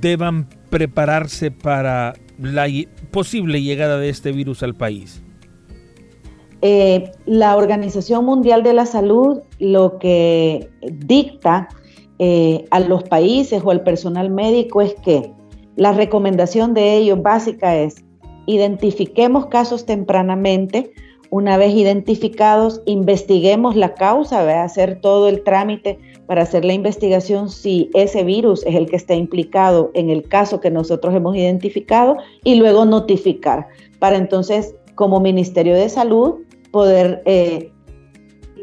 deban 0.00 0.48
prepararse 0.68 1.50
para 1.50 2.14
la 2.38 2.66
posible 3.12 3.62
llegada 3.62 3.98
de 3.98 4.08
este 4.08 4.32
virus 4.32 4.62
al 4.62 4.74
país? 4.74 5.23
Eh, 6.66 7.12
la 7.26 7.58
Organización 7.58 8.24
Mundial 8.24 8.62
de 8.62 8.72
la 8.72 8.86
Salud 8.86 9.42
lo 9.58 9.98
que 9.98 10.70
dicta 10.80 11.68
eh, 12.18 12.64
a 12.70 12.80
los 12.80 13.02
países 13.02 13.62
o 13.62 13.70
al 13.70 13.82
personal 13.82 14.30
médico 14.30 14.80
es 14.80 14.94
que 14.94 15.30
la 15.76 15.92
recomendación 15.92 16.72
de 16.72 16.96
ellos 16.96 17.20
básica 17.20 17.76
es 17.76 18.02
identifiquemos 18.46 19.48
casos 19.48 19.84
tempranamente, 19.84 20.90
una 21.28 21.58
vez 21.58 21.74
identificados, 21.74 22.80
investiguemos 22.86 23.76
la 23.76 23.92
causa, 23.92 24.64
hacer 24.64 25.02
todo 25.02 25.28
el 25.28 25.42
trámite 25.42 25.98
para 26.24 26.44
hacer 26.44 26.64
la 26.64 26.72
investigación 26.72 27.50
si 27.50 27.90
ese 27.92 28.24
virus 28.24 28.64
es 28.64 28.74
el 28.74 28.86
que 28.86 28.96
está 28.96 29.14
implicado 29.14 29.90
en 29.92 30.08
el 30.08 30.22
caso 30.22 30.60
que 30.60 30.70
nosotros 30.70 31.14
hemos 31.14 31.36
identificado 31.36 32.16
y 32.42 32.54
luego 32.54 32.86
notificar. 32.86 33.66
Para 33.98 34.16
entonces 34.16 34.74
como 34.94 35.20
Ministerio 35.20 35.74
de 35.74 35.90
Salud 35.90 36.36
poder 36.74 37.22
eh, 37.24 37.70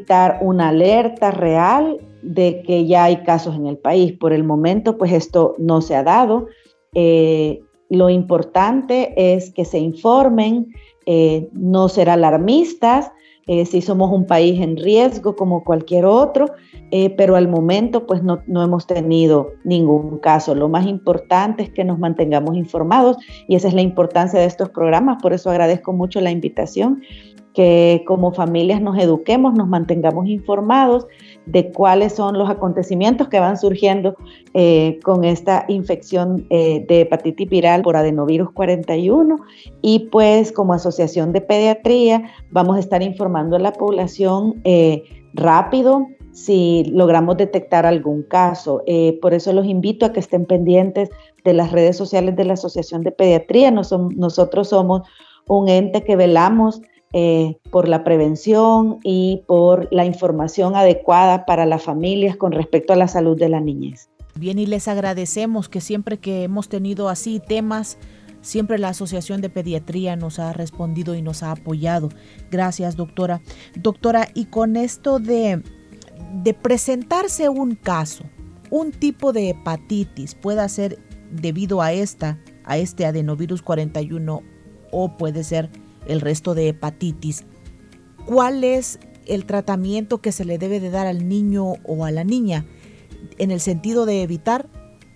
dar 0.06 0.38
una 0.42 0.68
alerta 0.68 1.30
real 1.30 1.98
de 2.22 2.62
que 2.62 2.86
ya 2.86 3.04
hay 3.04 3.22
casos 3.22 3.56
en 3.56 3.66
el 3.66 3.78
país. 3.78 4.12
Por 4.12 4.34
el 4.34 4.44
momento, 4.44 4.98
pues 4.98 5.12
esto 5.12 5.54
no 5.58 5.80
se 5.80 5.96
ha 5.96 6.02
dado. 6.02 6.46
Eh, 6.94 7.62
lo 7.88 8.10
importante 8.10 9.14
es 9.16 9.50
que 9.50 9.64
se 9.64 9.78
informen, 9.78 10.74
eh, 11.06 11.48
no 11.52 11.88
ser 11.88 12.10
alarmistas, 12.10 13.10
eh, 13.46 13.64
sí 13.64 13.80
somos 13.80 14.12
un 14.12 14.26
país 14.26 14.60
en 14.60 14.76
riesgo 14.76 15.34
como 15.34 15.64
cualquier 15.64 16.04
otro, 16.04 16.46
pero 17.16 17.36
al 17.36 17.48
momento 17.48 18.06
pues 18.06 18.22
no, 18.22 18.40
no, 18.46 18.62
hemos 18.62 18.86
tenido 18.86 19.52
ningún 19.64 20.18
caso. 20.18 20.54
Lo 20.54 20.68
más 20.68 20.86
importante 20.86 21.62
es 21.62 21.70
que 21.70 21.84
nos 21.84 21.98
mantengamos 21.98 22.54
informados 22.54 23.16
y 23.48 23.56
esa 23.56 23.68
es 23.68 23.74
la 23.74 23.80
importancia 23.80 24.38
de 24.38 24.44
estos 24.44 24.68
programas, 24.68 25.20
por 25.22 25.32
eso 25.32 25.48
agradezco 25.48 25.94
mucho 25.94 26.20
la 26.20 26.30
invitación 26.30 27.00
que 27.54 28.02
como 28.06 28.32
familias 28.32 28.80
nos 28.80 28.98
eduquemos, 28.98 29.54
nos 29.54 29.68
mantengamos 29.68 30.26
informados 30.26 31.06
de 31.46 31.70
cuáles 31.72 32.14
son 32.14 32.38
los 32.38 32.48
acontecimientos 32.48 33.28
que 33.28 33.40
van 33.40 33.58
surgiendo 33.58 34.16
eh, 34.54 34.98
con 35.02 35.24
esta 35.24 35.64
infección 35.68 36.46
eh, 36.50 36.84
de 36.88 37.02
hepatitis 37.02 37.48
viral 37.48 37.82
por 37.82 37.96
adenovirus 37.96 38.50
41 38.52 39.36
y 39.82 40.08
pues 40.10 40.52
como 40.52 40.72
asociación 40.72 41.32
de 41.32 41.40
pediatría 41.40 42.30
vamos 42.50 42.76
a 42.76 42.80
estar 42.80 43.02
informando 43.02 43.56
a 43.56 43.58
la 43.58 43.72
población 43.72 44.60
eh, 44.64 45.02
rápido 45.34 46.06
si 46.32 46.84
logramos 46.90 47.36
detectar 47.36 47.84
algún 47.84 48.22
caso. 48.22 48.82
por 49.20 49.34
eso 49.34 49.52
los 49.52 49.66
invito 49.66 50.06
a 50.06 50.12
que 50.14 50.20
estén 50.20 50.46
pendientes 50.46 51.10
de 51.44 51.52
las 51.52 51.72
redes 51.72 51.94
sociales 51.98 52.36
de 52.36 52.46
la 52.46 52.54
Asociación 52.54 53.02
de 53.02 53.12
Pediatría. 53.12 53.70
nosotros 53.70 54.68
somos 54.68 55.02
un 55.46 55.68
ente 55.68 56.04
que 56.04 56.16
velamos 56.16 56.80
eh, 57.12 57.58
por 57.70 57.88
la 57.88 58.04
prevención 58.04 58.98
y 59.02 59.42
por 59.46 59.88
la 59.90 60.04
información 60.04 60.76
adecuada 60.76 61.44
para 61.44 61.66
las 61.66 61.82
familias 61.82 62.36
con 62.36 62.52
respecto 62.52 62.92
a 62.92 62.96
la 62.96 63.08
salud 63.08 63.38
de 63.38 63.48
la 63.48 63.60
niñez. 63.60 64.08
Bien, 64.34 64.58
y 64.58 64.66
les 64.66 64.88
agradecemos 64.88 65.68
que 65.68 65.80
siempre 65.80 66.18
que 66.18 66.42
hemos 66.42 66.68
tenido 66.68 67.10
así 67.10 67.38
temas, 67.38 67.98
siempre 68.40 68.78
la 68.78 68.88
Asociación 68.88 69.42
de 69.42 69.50
Pediatría 69.50 70.16
nos 70.16 70.38
ha 70.38 70.52
respondido 70.54 71.14
y 71.14 71.22
nos 71.22 71.42
ha 71.42 71.52
apoyado. 71.52 72.08
Gracias, 72.50 72.96
doctora. 72.96 73.42
Doctora, 73.76 74.28
y 74.34 74.46
con 74.46 74.76
esto 74.76 75.18
de, 75.18 75.62
de 76.42 76.54
presentarse 76.54 77.50
un 77.50 77.74
caso, 77.74 78.24
un 78.70 78.90
tipo 78.90 79.34
de 79.34 79.50
hepatitis, 79.50 80.34
puede 80.34 80.66
ser 80.70 80.98
debido 81.30 81.82
a 81.82 81.92
esta, 81.92 82.38
a 82.64 82.78
este 82.78 83.04
adenovirus 83.04 83.60
41 83.60 84.42
o 84.92 85.16
puede 85.16 85.44
ser 85.44 85.70
el 86.06 86.20
resto 86.20 86.54
de 86.54 86.68
hepatitis, 86.68 87.44
¿cuál 88.26 88.64
es 88.64 88.98
el 89.26 89.46
tratamiento 89.46 90.18
que 90.18 90.32
se 90.32 90.44
le 90.44 90.58
debe 90.58 90.80
de 90.80 90.90
dar 90.90 91.06
al 91.06 91.28
niño 91.28 91.74
o 91.84 92.04
a 92.04 92.10
la 92.10 92.24
niña 92.24 92.64
en 93.38 93.50
el 93.50 93.60
sentido 93.60 94.06
de 94.06 94.22
evitar 94.22 94.68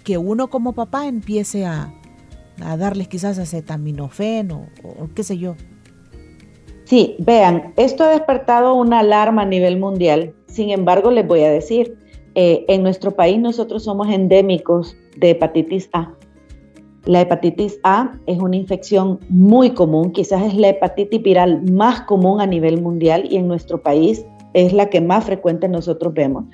que 0.05 0.19
uno 0.19 0.49
como 0.49 0.75
papá 0.75 1.07
empiece 1.07 1.67
a, 1.67 1.93
darles 2.79 3.09
quizás 3.09 3.39
acetaminofén 3.39 4.51
o, 4.51 4.69
o 4.83 5.09
qué 5.15 5.23
sé 5.23 5.37
yo? 5.37 5.57
Sí, 6.85 7.17
vean, 7.19 7.75
esto 7.77 8.05
ha 8.05 8.11
despertado 8.11 8.75
una 8.75 9.01
alarma 9.01 9.43
a 9.43 9.47
nivel 9.47 9.79
mundial. 9.79 10.33
Sin 10.47 10.71
embargo, 10.71 11.11
les 11.11 11.27
voy 11.27 11.43
a 11.43 11.51
decir, 11.51 11.99
eh, 12.37 12.65
en 12.69 12.83
nuestro 12.83 13.13
país 13.13 13.39
nosotros 13.41 13.85
somos 13.85 14.09
endémicos 14.09 14.95
de 15.17 15.31
hepatitis 15.31 15.89
A. 15.95 16.15
La 17.07 17.21
hepatitis 17.21 17.79
A 17.85 18.13
es 18.27 18.39
una 18.39 18.57
infección 18.57 19.21
muy 19.29 19.71
común, 19.71 20.11
quizás 20.11 20.43
es 20.43 20.55
la 20.55 20.71
hepatitis 20.71 21.23
viral 21.23 21.63
más 21.71 22.03
común 22.03 22.41
a 22.41 22.47
nivel 22.47 22.83
mundial 22.83 23.29
y 23.31 23.37
en 23.37 23.47
nuestro 23.47 23.81
país 23.81 24.27
es 24.55 24.73
la 24.73 24.91
que 24.91 25.01
más 25.01 25.25
frecuente 25.25 25.69
nosotros 25.69 26.13
vemos. 26.15 26.45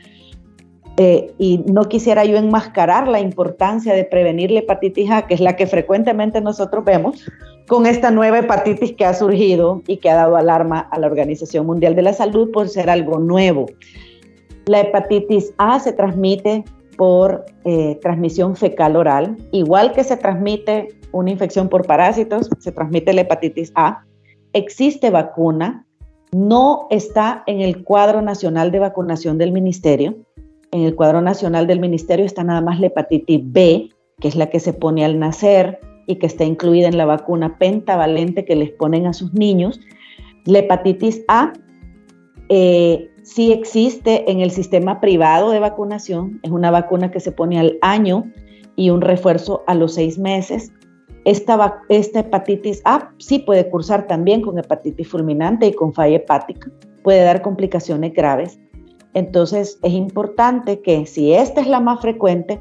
Eh, 0.98 1.32
y 1.38 1.64
no 1.66 1.84
quisiera 1.84 2.26
yo 2.26 2.36
enmascarar 2.36 3.08
la 3.08 3.18
importancia 3.18 3.94
de 3.94 4.04
prevenir 4.04 4.50
la 4.50 4.60
hepatitis 4.60 5.10
A, 5.10 5.26
que 5.26 5.32
es 5.32 5.40
la 5.40 5.56
que 5.56 5.66
frecuentemente 5.66 6.42
nosotros 6.42 6.84
vemos, 6.84 7.24
con 7.66 7.86
esta 7.86 8.10
nueva 8.10 8.40
hepatitis 8.40 8.92
que 8.92 9.06
ha 9.06 9.14
surgido 9.14 9.82
y 9.86 9.96
que 9.96 10.10
ha 10.10 10.16
dado 10.16 10.36
alarma 10.36 10.80
a 10.80 10.98
la 10.98 11.06
Organización 11.06 11.64
Mundial 11.64 11.96
de 11.96 12.02
la 12.02 12.12
Salud 12.12 12.50
por 12.50 12.68
ser 12.68 12.90
algo 12.90 13.18
nuevo. 13.18 13.66
La 14.66 14.80
hepatitis 14.80 15.54
A 15.56 15.80
se 15.80 15.92
transmite 15.92 16.64
por 16.96 17.44
eh, 17.64 17.98
transmisión 18.02 18.56
fecal 18.56 18.96
oral, 18.96 19.36
igual 19.50 19.92
que 19.92 20.04
se 20.04 20.16
transmite 20.16 20.88
una 21.12 21.30
infección 21.30 21.68
por 21.68 21.86
parásitos, 21.86 22.48
se 22.58 22.72
transmite 22.72 23.12
la 23.12 23.22
hepatitis 23.22 23.72
A. 23.74 24.04
Existe 24.52 25.10
vacuna, 25.10 25.86
no 26.32 26.86
está 26.90 27.42
en 27.46 27.60
el 27.60 27.84
cuadro 27.84 28.22
nacional 28.22 28.70
de 28.70 28.78
vacunación 28.78 29.38
del 29.38 29.52
ministerio. 29.52 30.16
En 30.70 30.82
el 30.82 30.94
cuadro 30.94 31.20
nacional 31.20 31.66
del 31.66 31.80
ministerio 31.80 32.24
está 32.24 32.42
nada 32.42 32.62
más 32.62 32.80
la 32.80 32.86
hepatitis 32.86 33.40
B, 33.44 33.90
que 34.20 34.28
es 34.28 34.36
la 34.36 34.48
que 34.48 34.60
se 34.60 34.72
pone 34.72 35.04
al 35.04 35.18
nacer 35.18 35.80
y 36.06 36.16
que 36.16 36.26
está 36.26 36.44
incluida 36.44 36.88
en 36.88 36.96
la 36.96 37.04
vacuna 37.04 37.58
pentavalente 37.58 38.44
que 38.44 38.56
les 38.56 38.70
ponen 38.70 39.06
a 39.06 39.12
sus 39.12 39.34
niños. 39.34 39.80
La 40.46 40.60
hepatitis 40.60 41.22
A 41.28 41.52
eh, 42.48 43.11
sí 43.22 43.52
existe 43.52 44.30
en 44.30 44.40
el 44.40 44.50
sistema 44.50 45.00
privado 45.00 45.50
de 45.50 45.60
vacunación, 45.60 46.40
es 46.42 46.50
una 46.50 46.70
vacuna 46.70 47.10
que 47.10 47.20
se 47.20 47.32
pone 47.32 47.58
al 47.58 47.78
año 47.82 48.24
y 48.76 48.90
un 48.90 49.00
refuerzo 49.00 49.62
a 49.66 49.74
los 49.74 49.94
seis 49.94 50.18
meses. 50.18 50.72
Esta, 51.24 51.80
esta 51.88 52.20
hepatitis 52.20 52.82
A 52.84 53.12
sí 53.18 53.38
puede 53.38 53.70
cursar 53.70 54.06
también 54.06 54.42
con 54.42 54.58
hepatitis 54.58 55.08
fulminante 55.08 55.66
y 55.66 55.72
con 55.72 55.92
falla 55.92 56.16
hepática, 56.16 56.70
puede 57.04 57.22
dar 57.22 57.42
complicaciones 57.42 58.12
graves. 58.12 58.58
Entonces 59.14 59.78
es 59.82 59.92
importante 59.92 60.80
que 60.80 61.06
si 61.06 61.32
esta 61.32 61.60
es 61.60 61.66
la 61.66 61.80
más 61.80 62.00
frecuente, 62.00 62.60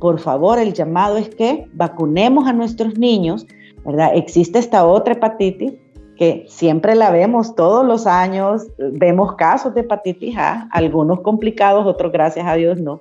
por 0.00 0.20
favor 0.20 0.58
el 0.58 0.72
llamado 0.72 1.16
es 1.16 1.28
que 1.28 1.66
vacunemos 1.74 2.46
a 2.46 2.52
nuestros 2.52 2.96
niños, 2.98 3.46
¿verdad? 3.84 4.12
Existe 4.14 4.58
esta 4.58 4.86
otra 4.86 5.14
hepatitis 5.14 5.74
que 6.18 6.44
siempre 6.48 6.96
la 6.96 7.10
vemos 7.10 7.54
todos 7.54 7.86
los 7.86 8.06
años, 8.08 8.66
vemos 8.76 9.36
casos 9.36 9.72
de 9.74 9.82
hepatitis 9.82 10.36
A, 10.36 10.68
algunos 10.72 11.20
complicados, 11.20 11.86
otros 11.86 12.10
gracias 12.10 12.44
a 12.46 12.54
Dios 12.54 12.80
no. 12.80 13.00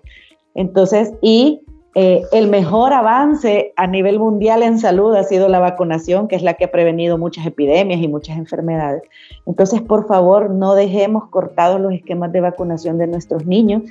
Entonces, 0.54 1.14
y 1.22 1.62
eh, 1.96 2.22
el 2.32 2.48
mejor 2.48 2.94
avance 2.94 3.74
a 3.76 3.88
nivel 3.88 4.20
mundial 4.20 4.62
en 4.62 4.78
salud 4.78 5.16
ha 5.16 5.24
sido 5.24 5.50
la 5.50 5.58
vacunación, 5.58 6.28
que 6.28 6.36
es 6.36 6.44
la 6.44 6.54
que 6.54 6.66
ha 6.66 6.72
prevenido 6.72 7.18
muchas 7.18 7.48
epidemias 7.48 8.00
y 8.00 8.08
muchas 8.08 8.38
enfermedades. 8.38 9.02
Entonces, 9.48 9.82
por 9.82 10.08
favor, 10.08 10.52
no 10.52 10.76
dejemos 10.76 11.28
cortados 11.30 11.82
los 11.82 11.94
esquemas 11.94 12.32
de 12.32 12.42
vacunación 12.42 13.00
de 13.00 13.08
nuestros 13.08 13.48
niños. 13.48 13.82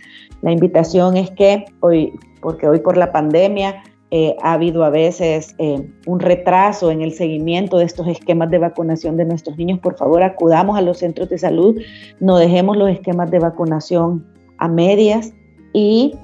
La 0.41 0.53
invitación 0.53 1.17
es 1.17 1.33
que 1.33 1.65
hoy, 1.81 2.12
porque 2.41 2.69
hoy 2.69 2.79
por 2.79 2.97
la 2.97 3.11
pandemia, 3.11 3.83
eh, 4.12 4.37
ha 4.40 4.53
habido 4.53 4.85
a 4.85 4.90
veces 4.90 5.55
eh, 5.59 5.85
un 6.07 6.21
retraso 6.21 6.92
en 6.92 7.03
el 7.03 7.12
seguimiento 7.12 7.79
de 7.79 7.85
estos 7.85 8.07
esquemas 8.07 8.51
de 8.51 8.59
vacunación 8.59 9.16
de 9.16 9.25
nuestros 9.25 9.57
niños. 9.57 9.81
Por 9.81 9.97
favor, 9.97 10.23
acudamos 10.23 10.79
a 10.79 10.83
los 10.83 10.99
centros 10.99 11.29
de 11.29 11.38
salud, 11.38 11.81
no 12.21 12.38
dejemos 12.38 12.77
los 12.77 12.88
esquemas 12.88 13.31
de 13.31 13.40
vacunación 13.40 14.25
a 14.59 14.69
medias 14.69 15.33
y 15.73 16.14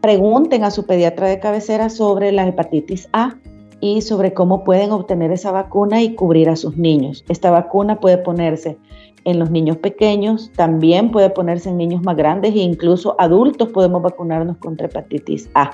pregunten 0.00 0.62
a 0.64 0.70
su 0.70 0.86
pediatra 0.86 1.28
de 1.28 1.40
cabecera 1.40 1.88
sobre 1.88 2.30
la 2.30 2.46
hepatitis 2.46 3.08
A 3.12 3.36
y 3.80 4.02
sobre 4.02 4.32
cómo 4.32 4.62
pueden 4.62 4.92
obtener 4.92 5.32
esa 5.32 5.50
vacuna 5.50 6.02
y 6.02 6.14
cubrir 6.14 6.48
a 6.48 6.56
sus 6.56 6.76
niños. 6.76 7.24
Esta 7.28 7.50
vacuna 7.50 7.98
puede 7.98 8.18
ponerse 8.18 8.78
en 9.24 9.40
los 9.40 9.50
niños 9.50 9.76
pequeños, 9.78 10.52
también 10.54 11.10
puede 11.10 11.30
ponerse 11.30 11.68
en 11.68 11.78
niños 11.78 12.02
más 12.02 12.16
grandes 12.16 12.54
e 12.54 12.58
incluso 12.58 13.16
adultos 13.18 13.68
podemos 13.70 14.02
vacunarnos 14.02 14.56
contra 14.58 14.86
hepatitis 14.86 15.50
A. 15.54 15.72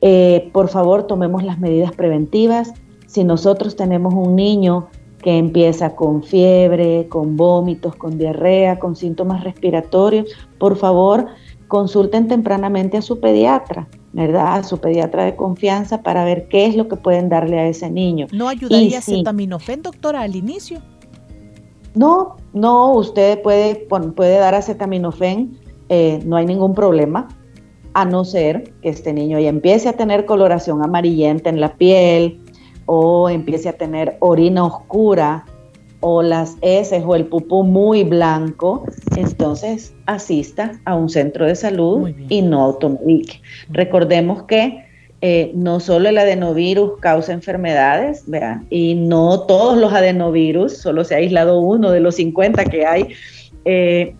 Eh, 0.00 0.50
por 0.52 0.68
favor, 0.68 1.04
tomemos 1.04 1.42
las 1.42 1.58
medidas 1.58 1.92
preventivas. 1.92 2.72
Si 3.06 3.24
nosotros 3.24 3.76
tenemos 3.76 4.14
un 4.14 4.36
niño 4.36 4.88
que 5.22 5.36
empieza 5.36 5.94
con 5.94 6.22
fiebre, 6.22 7.06
con 7.08 7.36
vómitos, 7.36 7.94
con 7.96 8.16
diarrea, 8.16 8.78
con 8.78 8.96
síntomas 8.96 9.44
respiratorios, 9.44 10.28
por 10.58 10.76
favor, 10.76 11.26
consulten 11.68 12.28
tempranamente 12.28 12.96
a 12.96 13.02
su 13.02 13.20
pediatra, 13.20 13.86
¿verdad? 14.12 14.54
A 14.54 14.62
su 14.62 14.78
pediatra 14.78 15.24
de 15.24 15.36
confianza 15.36 16.02
para 16.02 16.24
ver 16.24 16.48
qué 16.48 16.66
es 16.66 16.76
lo 16.76 16.88
que 16.88 16.96
pueden 16.96 17.28
darle 17.28 17.58
a 17.58 17.68
ese 17.68 17.90
niño. 17.90 18.26
¿No 18.32 18.48
ayudaría 18.48 18.98
acetaminofén, 18.98 19.82
doctora, 19.82 20.22
al 20.22 20.34
inicio? 20.34 20.80
No, 21.94 22.36
no, 22.54 22.94
usted 22.94 23.42
puede, 23.42 23.86
puede 24.14 24.38
dar 24.38 24.54
acetaminofén, 24.54 25.58
eh, 25.88 26.22
no 26.24 26.36
hay 26.36 26.46
ningún 26.46 26.74
problema 26.74 27.28
a 27.94 28.04
no 28.04 28.24
ser 28.24 28.72
que 28.82 28.88
este 28.88 29.12
niño 29.12 29.38
ya 29.38 29.48
empiece 29.48 29.88
a 29.88 29.94
tener 29.94 30.24
coloración 30.24 30.82
amarillenta 30.84 31.50
en 31.50 31.60
la 31.60 31.74
piel 31.76 32.40
o 32.86 33.28
empiece 33.28 33.68
a 33.68 33.72
tener 33.72 34.16
orina 34.20 34.64
oscura 34.64 35.44
o 36.00 36.22
las 36.22 36.56
heces 36.62 37.02
o 37.06 37.14
el 37.14 37.26
pupú 37.26 37.62
muy 37.62 38.04
blanco, 38.04 38.84
entonces 39.16 39.94
asista 40.06 40.80
a 40.86 40.94
un 40.94 41.10
centro 41.10 41.46
de 41.46 41.54
salud 41.54 42.10
y 42.28 42.42
no 42.42 42.62
automedique. 42.62 43.42
Recordemos 43.68 44.44
que 44.44 44.84
eh, 45.22 45.52
no 45.54 45.80
solo 45.80 46.08
el 46.08 46.16
adenovirus 46.16 46.98
causa 47.00 47.34
enfermedades, 47.34 48.24
vean, 48.26 48.66
y 48.70 48.94
no 48.94 49.42
todos 49.42 49.76
los 49.76 49.92
adenovirus, 49.92 50.78
solo 50.78 51.04
se 51.04 51.14
ha 51.14 51.18
aislado 51.18 51.60
uno 51.60 51.90
de 51.90 52.00
los 52.00 52.14
50 52.14 52.64
que 52.64 52.86
hay, 52.86 53.08
eh, 53.66 54.14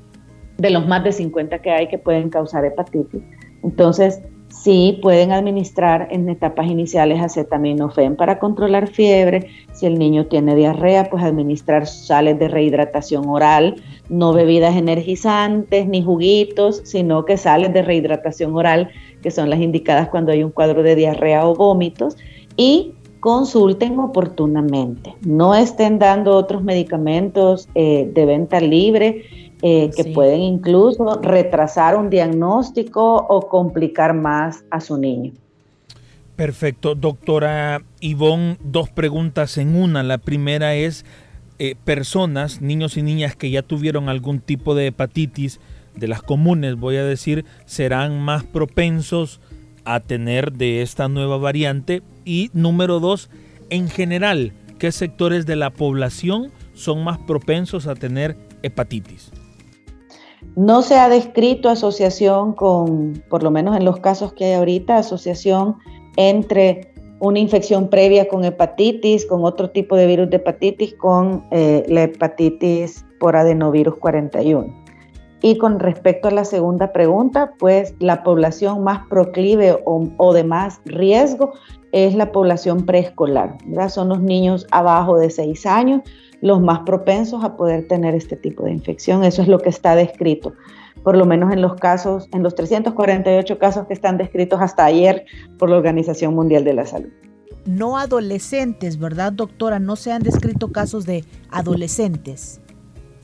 de 0.59 0.71
los 0.71 0.87
más 0.87 1.03
de 1.03 1.13
50 1.13 1.61
que 1.63 1.71
hay 1.71 1.89
que 1.89 1.97
pueden 1.97 2.29
causar 2.29 2.67
hepatitis. 2.67 3.23
Entonces, 3.63 4.21
sí 4.51 4.99
pueden 5.01 5.33
administrar 5.33 6.09
en 6.11 6.29
etapas 6.29 6.67
iniciales 6.67 7.21
acetaminofén 7.21 8.17
para 8.17 8.39
controlar 8.39 8.89
fiebre. 8.89 9.47
Si 9.73 9.87
el 9.87 9.99
niño 9.99 10.27
tiene 10.27 10.55
diarrea, 10.55 11.09
pues 11.09 11.23
administrar 11.23 11.87
sales 11.87 12.39
de 12.39 12.49
rehidratación 12.49 13.29
oral, 13.29 13.77
no 14.09 14.33
bebidas 14.33 14.77
energizantes 14.77 15.87
ni 15.87 16.03
juguitos, 16.03 16.83
sino 16.85 17.25
que 17.25 17.37
sales 17.37 17.73
de 17.73 17.83
rehidratación 17.83 18.55
oral, 18.55 18.91
que 19.23 19.31
son 19.31 19.51
las 19.51 19.61
indicadas 19.61 20.09
cuando 20.09 20.33
hay 20.33 20.43
un 20.43 20.51
cuadro 20.51 20.83
de 20.83 20.97
diarrea 20.97 21.47
o 21.47 21.55
vómitos. 21.55 22.17
Y 22.57 22.95
consulten 23.21 23.99
oportunamente. 23.99 25.15
No 25.25 25.55
estén 25.55 25.99
dando 25.99 26.37
otros 26.37 26.65
medicamentos 26.65 27.69
eh, 27.75 28.11
de 28.13 28.25
venta 28.25 28.61
libre 28.61 29.50
eh, 29.63 29.91
que 29.95 30.05
pueden 30.07 30.41
incluso 30.41 31.21
retrasar 31.23 31.97
un 31.97 32.11
diagnóstico 32.11 33.17
o 33.17 33.49
complicar 33.49 34.15
más 34.15 34.65
a 34.71 34.81
su 34.81 34.97
niño. 34.97 35.33
Perfecto. 36.37 36.95
Doctora 36.95 37.83
Ivonne, 38.01 38.57
dos 38.63 38.89
preguntas 38.89 39.59
en 39.59 39.77
una. 39.77 40.03
La 40.03 40.17
primera 40.17 40.75
es, 40.75 41.05
eh, 41.59 41.75
personas, 41.85 42.63
niños 42.63 42.97
y 42.97 43.03
niñas 43.03 43.37
que 43.37 43.51
ya 43.51 43.61
tuvieron 43.61 44.09
algún 44.09 44.41
tipo 44.41 44.75
de 44.75 44.87
hepatitis, 44.87 45.61
de 45.95 46.09
las 46.09 46.23
comunes, 46.23 46.77
voy 46.77 46.97
a 46.97 47.05
decir, 47.05 47.45
serán 47.67 48.23
más 48.23 48.45
propensos 48.45 49.41
a 49.85 50.01
tener 50.01 50.53
de 50.53 50.81
esta 50.81 51.09
nueva 51.09 51.37
variante. 51.37 52.03
Y 52.25 52.51
número 52.55 53.01
dos, 53.01 53.29
en 53.69 53.91
general, 53.91 54.55
¿qué 54.79 54.93
sectores 54.93 55.45
de 55.45 55.57
la 55.57 55.69
población 55.69 56.51
son 56.73 57.05
más 57.05 57.19
propensos 57.19 57.87
a 57.87 57.95
tener 57.95 58.37
hepatitis? 58.63 59.31
No 60.61 60.83
se 60.83 60.97
ha 60.97 61.09
descrito 61.09 61.71
asociación 61.71 62.53
con, 62.53 63.25
por 63.31 63.43
lo 63.43 63.51
menos 63.51 63.79
en 63.79 63.87
los 63.87 63.99
casos 64.01 64.35
que 64.35 64.45
hay 64.45 64.53
ahorita, 64.53 64.99
asociación 64.99 65.79
entre 66.19 66.93
una 67.19 67.39
infección 67.39 67.89
previa 67.89 68.29
con 68.29 68.45
hepatitis, 68.45 69.25
con 69.25 69.47
otro 69.47 69.71
tipo 69.71 69.97
de 69.97 70.07
virus 70.07 70.29
de 70.29 70.37
hepatitis, 70.37 70.93
con 70.97 71.47
eh, 71.51 71.87
la 71.89 72.03
hepatitis 72.03 73.07
por 73.19 73.37
adenovirus 73.37 73.97
41. 73.97 74.85
Y 75.43 75.57
con 75.59 75.81
respecto 75.81 76.29
a 76.29 76.31
la 76.31 76.45
segunda 76.45 76.93
pregunta, 76.93 77.55
pues 77.59 77.95
la 77.99 78.23
población 78.23 78.85
más 78.85 79.07
proclive 79.09 79.79
o, 79.85 80.33
de 80.35 80.45
más 80.45 80.81
riesgo 80.85 81.53
es 81.93 82.15
la 82.15 82.31
población 82.31 82.85
preescolar. 82.85 83.57
Son 83.89 84.11
los 84.11 84.21
niños 84.21 84.67
abajo 84.71 85.19
de 85.19 85.31
6 85.31 85.67
años 85.67 86.03
los 86.41 86.61
más 86.61 86.81
propensos 86.81 87.45
a 87.45 87.57
poder 87.57 87.87
tener 87.89 88.15
este 88.15 88.37
tipo 88.37 88.65
de 88.65 88.73
infección. 88.73 89.25
Eso 89.25 89.43
es 89.43 89.49
lo 89.49 89.59
que 89.59 89.69
está 89.69 89.95
descrito, 89.95 90.55
por 91.03 91.17
lo 91.17 91.25
menos 91.27 91.53
en 91.53 91.61
los 91.61 91.75
casos, 91.75 92.29
en 92.33 92.43
los 92.43 92.55
348 92.55 93.59
casos 93.59 93.87
que 93.87 93.95
están 93.95 94.19
descritos 94.19 94.61
hasta 94.61 94.85
ayer 94.85 95.25
por 95.59 95.71
la 95.71 95.77
Organización 95.77 96.35
Mundial 96.35 96.65
de 96.65 96.75
la 96.75 96.87
Salud. 96.87 97.11
No 97.67 97.99
adolescentes, 97.99 98.99
¿verdad, 98.99 99.33
doctora? 99.33 99.79
No 99.79 99.97
se 99.97 100.13
han 100.13 100.23
descrito 100.23 100.73
casos 100.73 101.05
de 101.05 101.25
adolescentes. 101.51 102.61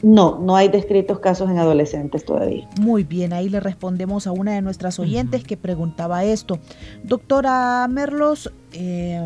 No, 0.03 0.39
no 0.39 0.57
hay 0.57 0.69
descritos 0.69 1.21
casos 1.21 1.51
en 1.51 1.59
adolescentes 1.59 2.25
todavía. 2.25 2.69
Muy 2.81 3.05
bien, 3.05 3.33
ahí 3.33 3.49
le 3.49 3.61
respondemos 3.61 4.27
a 4.27 4.33
una 4.33 4.55
de 4.55 4.63
nuestras 4.63 4.99
oyentes 4.99 5.45
que 5.45 5.57
preguntaba 5.57 6.25
esto. 6.25 6.59
Doctora 7.03 7.87
Merlos, 7.89 8.53
eh, 8.73 9.25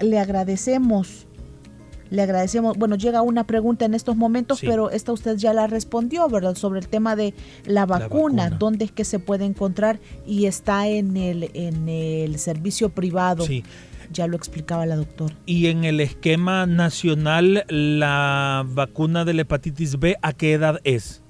le 0.00 0.18
agradecemos 0.18 1.26
le 2.10 2.22
agradecemos. 2.22 2.76
Bueno, 2.76 2.96
llega 2.96 3.22
una 3.22 3.44
pregunta 3.44 3.84
en 3.84 3.94
estos 3.94 4.16
momentos, 4.16 4.60
pero 4.60 4.90
esta 4.90 5.12
usted 5.12 5.36
ya 5.36 5.52
la 5.52 5.66
respondió, 5.66 6.28
¿verdad? 6.28 6.54
Sobre 6.54 6.80
el 6.80 6.88
tema 6.88 7.16
de 7.16 7.34
la 7.64 7.86
vacuna, 7.86 8.50
dónde 8.50 8.84
es 8.84 8.92
que 8.92 9.04
se 9.04 9.18
puede 9.18 9.44
encontrar 9.44 9.98
y 10.26 10.46
está 10.46 10.88
en 10.88 11.16
el, 11.16 11.50
en 11.54 11.88
el 11.88 12.38
servicio 12.38 12.90
privado. 12.90 13.44
Sí. 13.44 13.64
Ya 14.12 14.26
lo 14.26 14.36
explicaba 14.36 14.86
la 14.86 14.96
doctora. 14.96 15.34
Y 15.46 15.66
en 15.66 15.84
el 15.84 16.00
esquema 16.00 16.66
nacional, 16.66 17.64
la 17.68 18.64
vacuna 18.66 19.24
de 19.24 19.34
la 19.34 19.42
hepatitis 19.42 19.98
B, 19.98 20.16
¿a 20.22 20.32
qué 20.32 20.52
edad 20.52 20.80
es? 20.84 21.22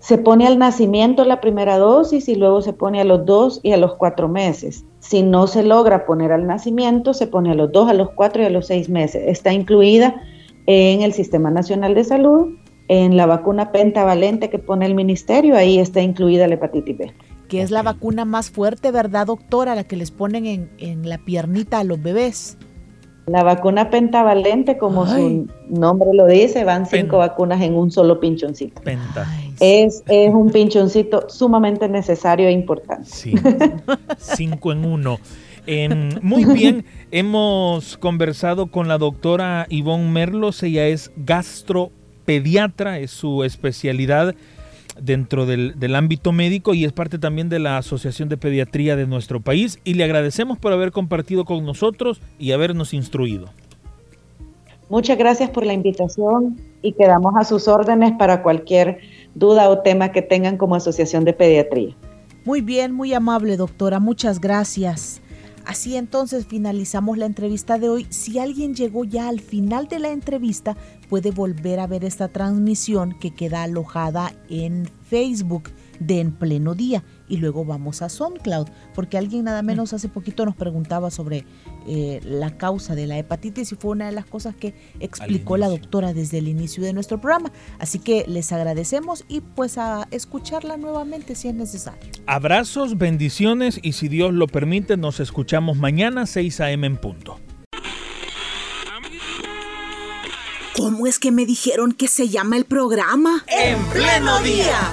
Se 0.00 0.18
pone 0.18 0.46
al 0.46 0.58
nacimiento 0.58 1.24
la 1.24 1.40
primera 1.40 1.78
dosis 1.78 2.28
y 2.28 2.34
luego 2.34 2.60
se 2.60 2.72
pone 2.72 3.00
a 3.00 3.04
los 3.04 3.24
dos 3.24 3.60
y 3.62 3.70
a 3.72 3.76
los 3.76 3.94
cuatro 3.94 4.28
meses. 4.28 4.84
Si 4.98 5.22
no 5.22 5.46
se 5.46 5.62
logra 5.62 6.06
poner 6.06 6.32
al 6.32 6.46
nacimiento, 6.46 7.14
se 7.14 7.28
pone 7.28 7.52
a 7.52 7.54
los 7.54 7.70
dos, 7.70 7.88
a 7.88 7.94
los 7.94 8.10
cuatro 8.10 8.42
y 8.42 8.46
a 8.46 8.50
los 8.50 8.66
seis 8.66 8.88
meses. 8.88 9.22
Está 9.26 9.52
incluida 9.52 10.20
en 10.66 11.02
el 11.02 11.12
Sistema 11.12 11.50
Nacional 11.50 11.94
de 11.94 12.04
Salud, 12.04 12.48
en 12.88 13.16
la 13.16 13.26
vacuna 13.26 13.72
pentavalente 13.72 14.50
que 14.50 14.58
pone 14.58 14.86
el 14.86 14.94
ministerio, 14.94 15.56
ahí 15.56 15.78
está 15.78 16.00
incluida 16.00 16.46
la 16.48 16.54
hepatitis 16.54 16.98
B. 16.98 17.12
Que 17.52 17.60
es 17.60 17.70
la 17.70 17.82
vacuna 17.82 18.24
más 18.24 18.50
fuerte, 18.50 18.90
¿verdad, 18.90 19.26
doctora? 19.26 19.74
La 19.74 19.84
que 19.84 19.94
les 19.94 20.10
ponen 20.10 20.46
en, 20.46 20.70
en 20.78 21.06
la 21.06 21.18
piernita 21.18 21.80
a 21.80 21.84
los 21.84 22.02
bebés. 22.02 22.56
La 23.26 23.42
vacuna 23.42 23.90
pentavalente, 23.90 24.78
como 24.78 25.06
su 25.06 25.48
nombre 25.68 26.08
lo 26.14 26.26
dice, 26.26 26.64
van 26.64 26.86
cinco 26.86 27.18
vacunas 27.18 27.60
en 27.60 27.74
un 27.74 27.90
solo 27.90 28.20
pinchoncito. 28.20 28.80
Es, 29.60 30.02
es, 30.08 30.32
un 30.32 30.48
pinchoncito 30.50 31.28
sumamente 31.28 31.90
necesario 31.90 32.48
e 32.48 32.52
importante. 32.52 33.04
Sí, 33.04 33.34
cinco 34.16 34.72
en 34.72 34.86
uno. 34.86 35.18
muy 36.22 36.46
bien, 36.46 36.86
hemos 37.10 37.98
conversado 37.98 38.68
con 38.68 38.88
la 38.88 38.96
doctora 38.96 39.66
Ivonne 39.68 40.10
Merlos, 40.10 40.62
ella 40.62 40.86
es 40.86 41.12
gastropediatra, 41.16 42.98
es 42.98 43.10
su 43.10 43.44
especialidad 43.44 44.34
dentro 45.00 45.46
del, 45.46 45.94
ámbito 45.94 46.32
médico 46.32 46.74
y 46.74 46.84
es 46.84 46.92
parte 46.92 47.18
también 47.18 47.48
de 47.48 47.58
la 47.58 47.78
Asociación 47.78 48.28
de 48.28 48.36
Pediatría 48.36 48.96
de 48.96 49.06
nuestro 49.06 49.40
país 49.40 49.78
y 49.84 49.94
le 49.94 50.04
agradecemos 50.04 50.58
por 50.58 50.72
haber 50.72 50.92
compartido 50.92 51.44
con 51.44 51.64
nosotros 51.64 52.20
y 52.38 52.52
habernos 52.52 52.94
instruido. 52.94 53.48
Muchas 54.88 55.16
gracias 55.16 55.50
por 55.50 55.64
la 55.64 55.72
invitación 55.72 56.60
y 56.82 56.92
quedamos 56.92 57.34
a 57.36 57.44
sus 57.44 57.68
órdenes 57.68 58.12
para 58.18 58.42
cualquier 58.42 59.00
duda 59.34 59.70
o 59.70 59.78
tema 59.78 60.12
que 60.12 60.20
tengan 60.20 60.56
como 60.58 60.74
Asociación 60.74 61.24
de 61.24 61.32
Pediatría. 61.32 61.96
Muy 62.44 62.60
bien, 62.60 62.92
muy 62.92 63.14
amable 63.14 63.56
doctora, 63.56 64.00
muchas 64.00 64.40
gracias. 64.40 65.22
Así 65.64 65.96
entonces 65.96 66.46
finalizamos 66.46 67.18
la 67.18 67.26
entrevista 67.26 67.78
de 67.78 67.88
hoy. 67.88 68.06
Si 68.10 68.38
alguien 68.38 68.74
llegó 68.74 69.04
ya 69.04 69.28
al 69.28 69.40
final 69.40 69.88
de 69.88 69.98
la 69.98 70.10
entrevista, 70.10 70.76
puede 71.08 71.30
volver 71.30 71.80
a 71.80 71.86
ver 71.86 72.04
esta 72.04 72.28
transmisión 72.28 73.18
que 73.18 73.34
queda 73.34 73.62
alojada 73.62 74.32
en 74.48 74.90
Facebook 75.08 75.70
de 76.00 76.20
En 76.20 76.32
Pleno 76.32 76.74
Día. 76.74 77.04
Y 77.32 77.38
luego 77.38 77.64
vamos 77.64 78.02
a 78.02 78.10
SoundCloud, 78.10 78.68
porque 78.94 79.16
alguien 79.16 79.44
nada 79.44 79.62
menos 79.62 79.94
hace 79.94 80.10
poquito 80.10 80.44
nos 80.44 80.54
preguntaba 80.54 81.10
sobre 81.10 81.46
eh, 81.86 82.20
la 82.24 82.58
causa 82.58 82.94
de 82.94 83.06
la 83.06 83.16
hepatitis 83.16 83.72
y 83.72 83.74
fue 83.74 83.92
una 83.92 84.04
de 84.04 84.12
las 84.12 84.26
cosas 84.26 84.54
que 84.54 84.74
explicó 85.00 85.56
la 85.56 85.70
doctora 85.70 86.12
desde 86.12 86.36
el 86.36 86.46
inicio 86.46 86.82
de 86.82 86.92
nuestro 86.92 87.22
programa. 87.22 87.50
Así 87.78 88.00
que 88.00 88.26
les 88.28 88.52
agradecemos 88.52 89.24
y 89.28 89.40
pues 89.40 89.78
a 89.78 90.06
escucharla 90.10 90.76
nuevamente 90.76 91.34
si 91.34 91.48
es 91.48 91.54
necesario. 91.54 92.10
Abrazos, 92.26 92.98
bendiciones 92.98 93.80
y 93.82 93.92
si 93.92 94.08
Dios 94.08 94.34
lo 94.34 94.46
permite 94.46 94.98
nos 94.98 95.18
escuchamos 95.18 95.78
mañana 95.78 96.26
6 96.26 96.60
a.m. 96.60 96.86
en 96.86 96.96
punto. 96.98 97.40
¿Cómo 100.76 101.06
es 101.06 101.18
que 101.18 101.32
me 101.32 101.46
dijeron 101.46 101.92
que 101.92 102.08
se 102.08 102.28
llama 102.28 102.58
el 102.58 102.66
programa? 102.66 103.42
En 103.48 103.82
pleno 103.86 104.38
día. 104.40 104.92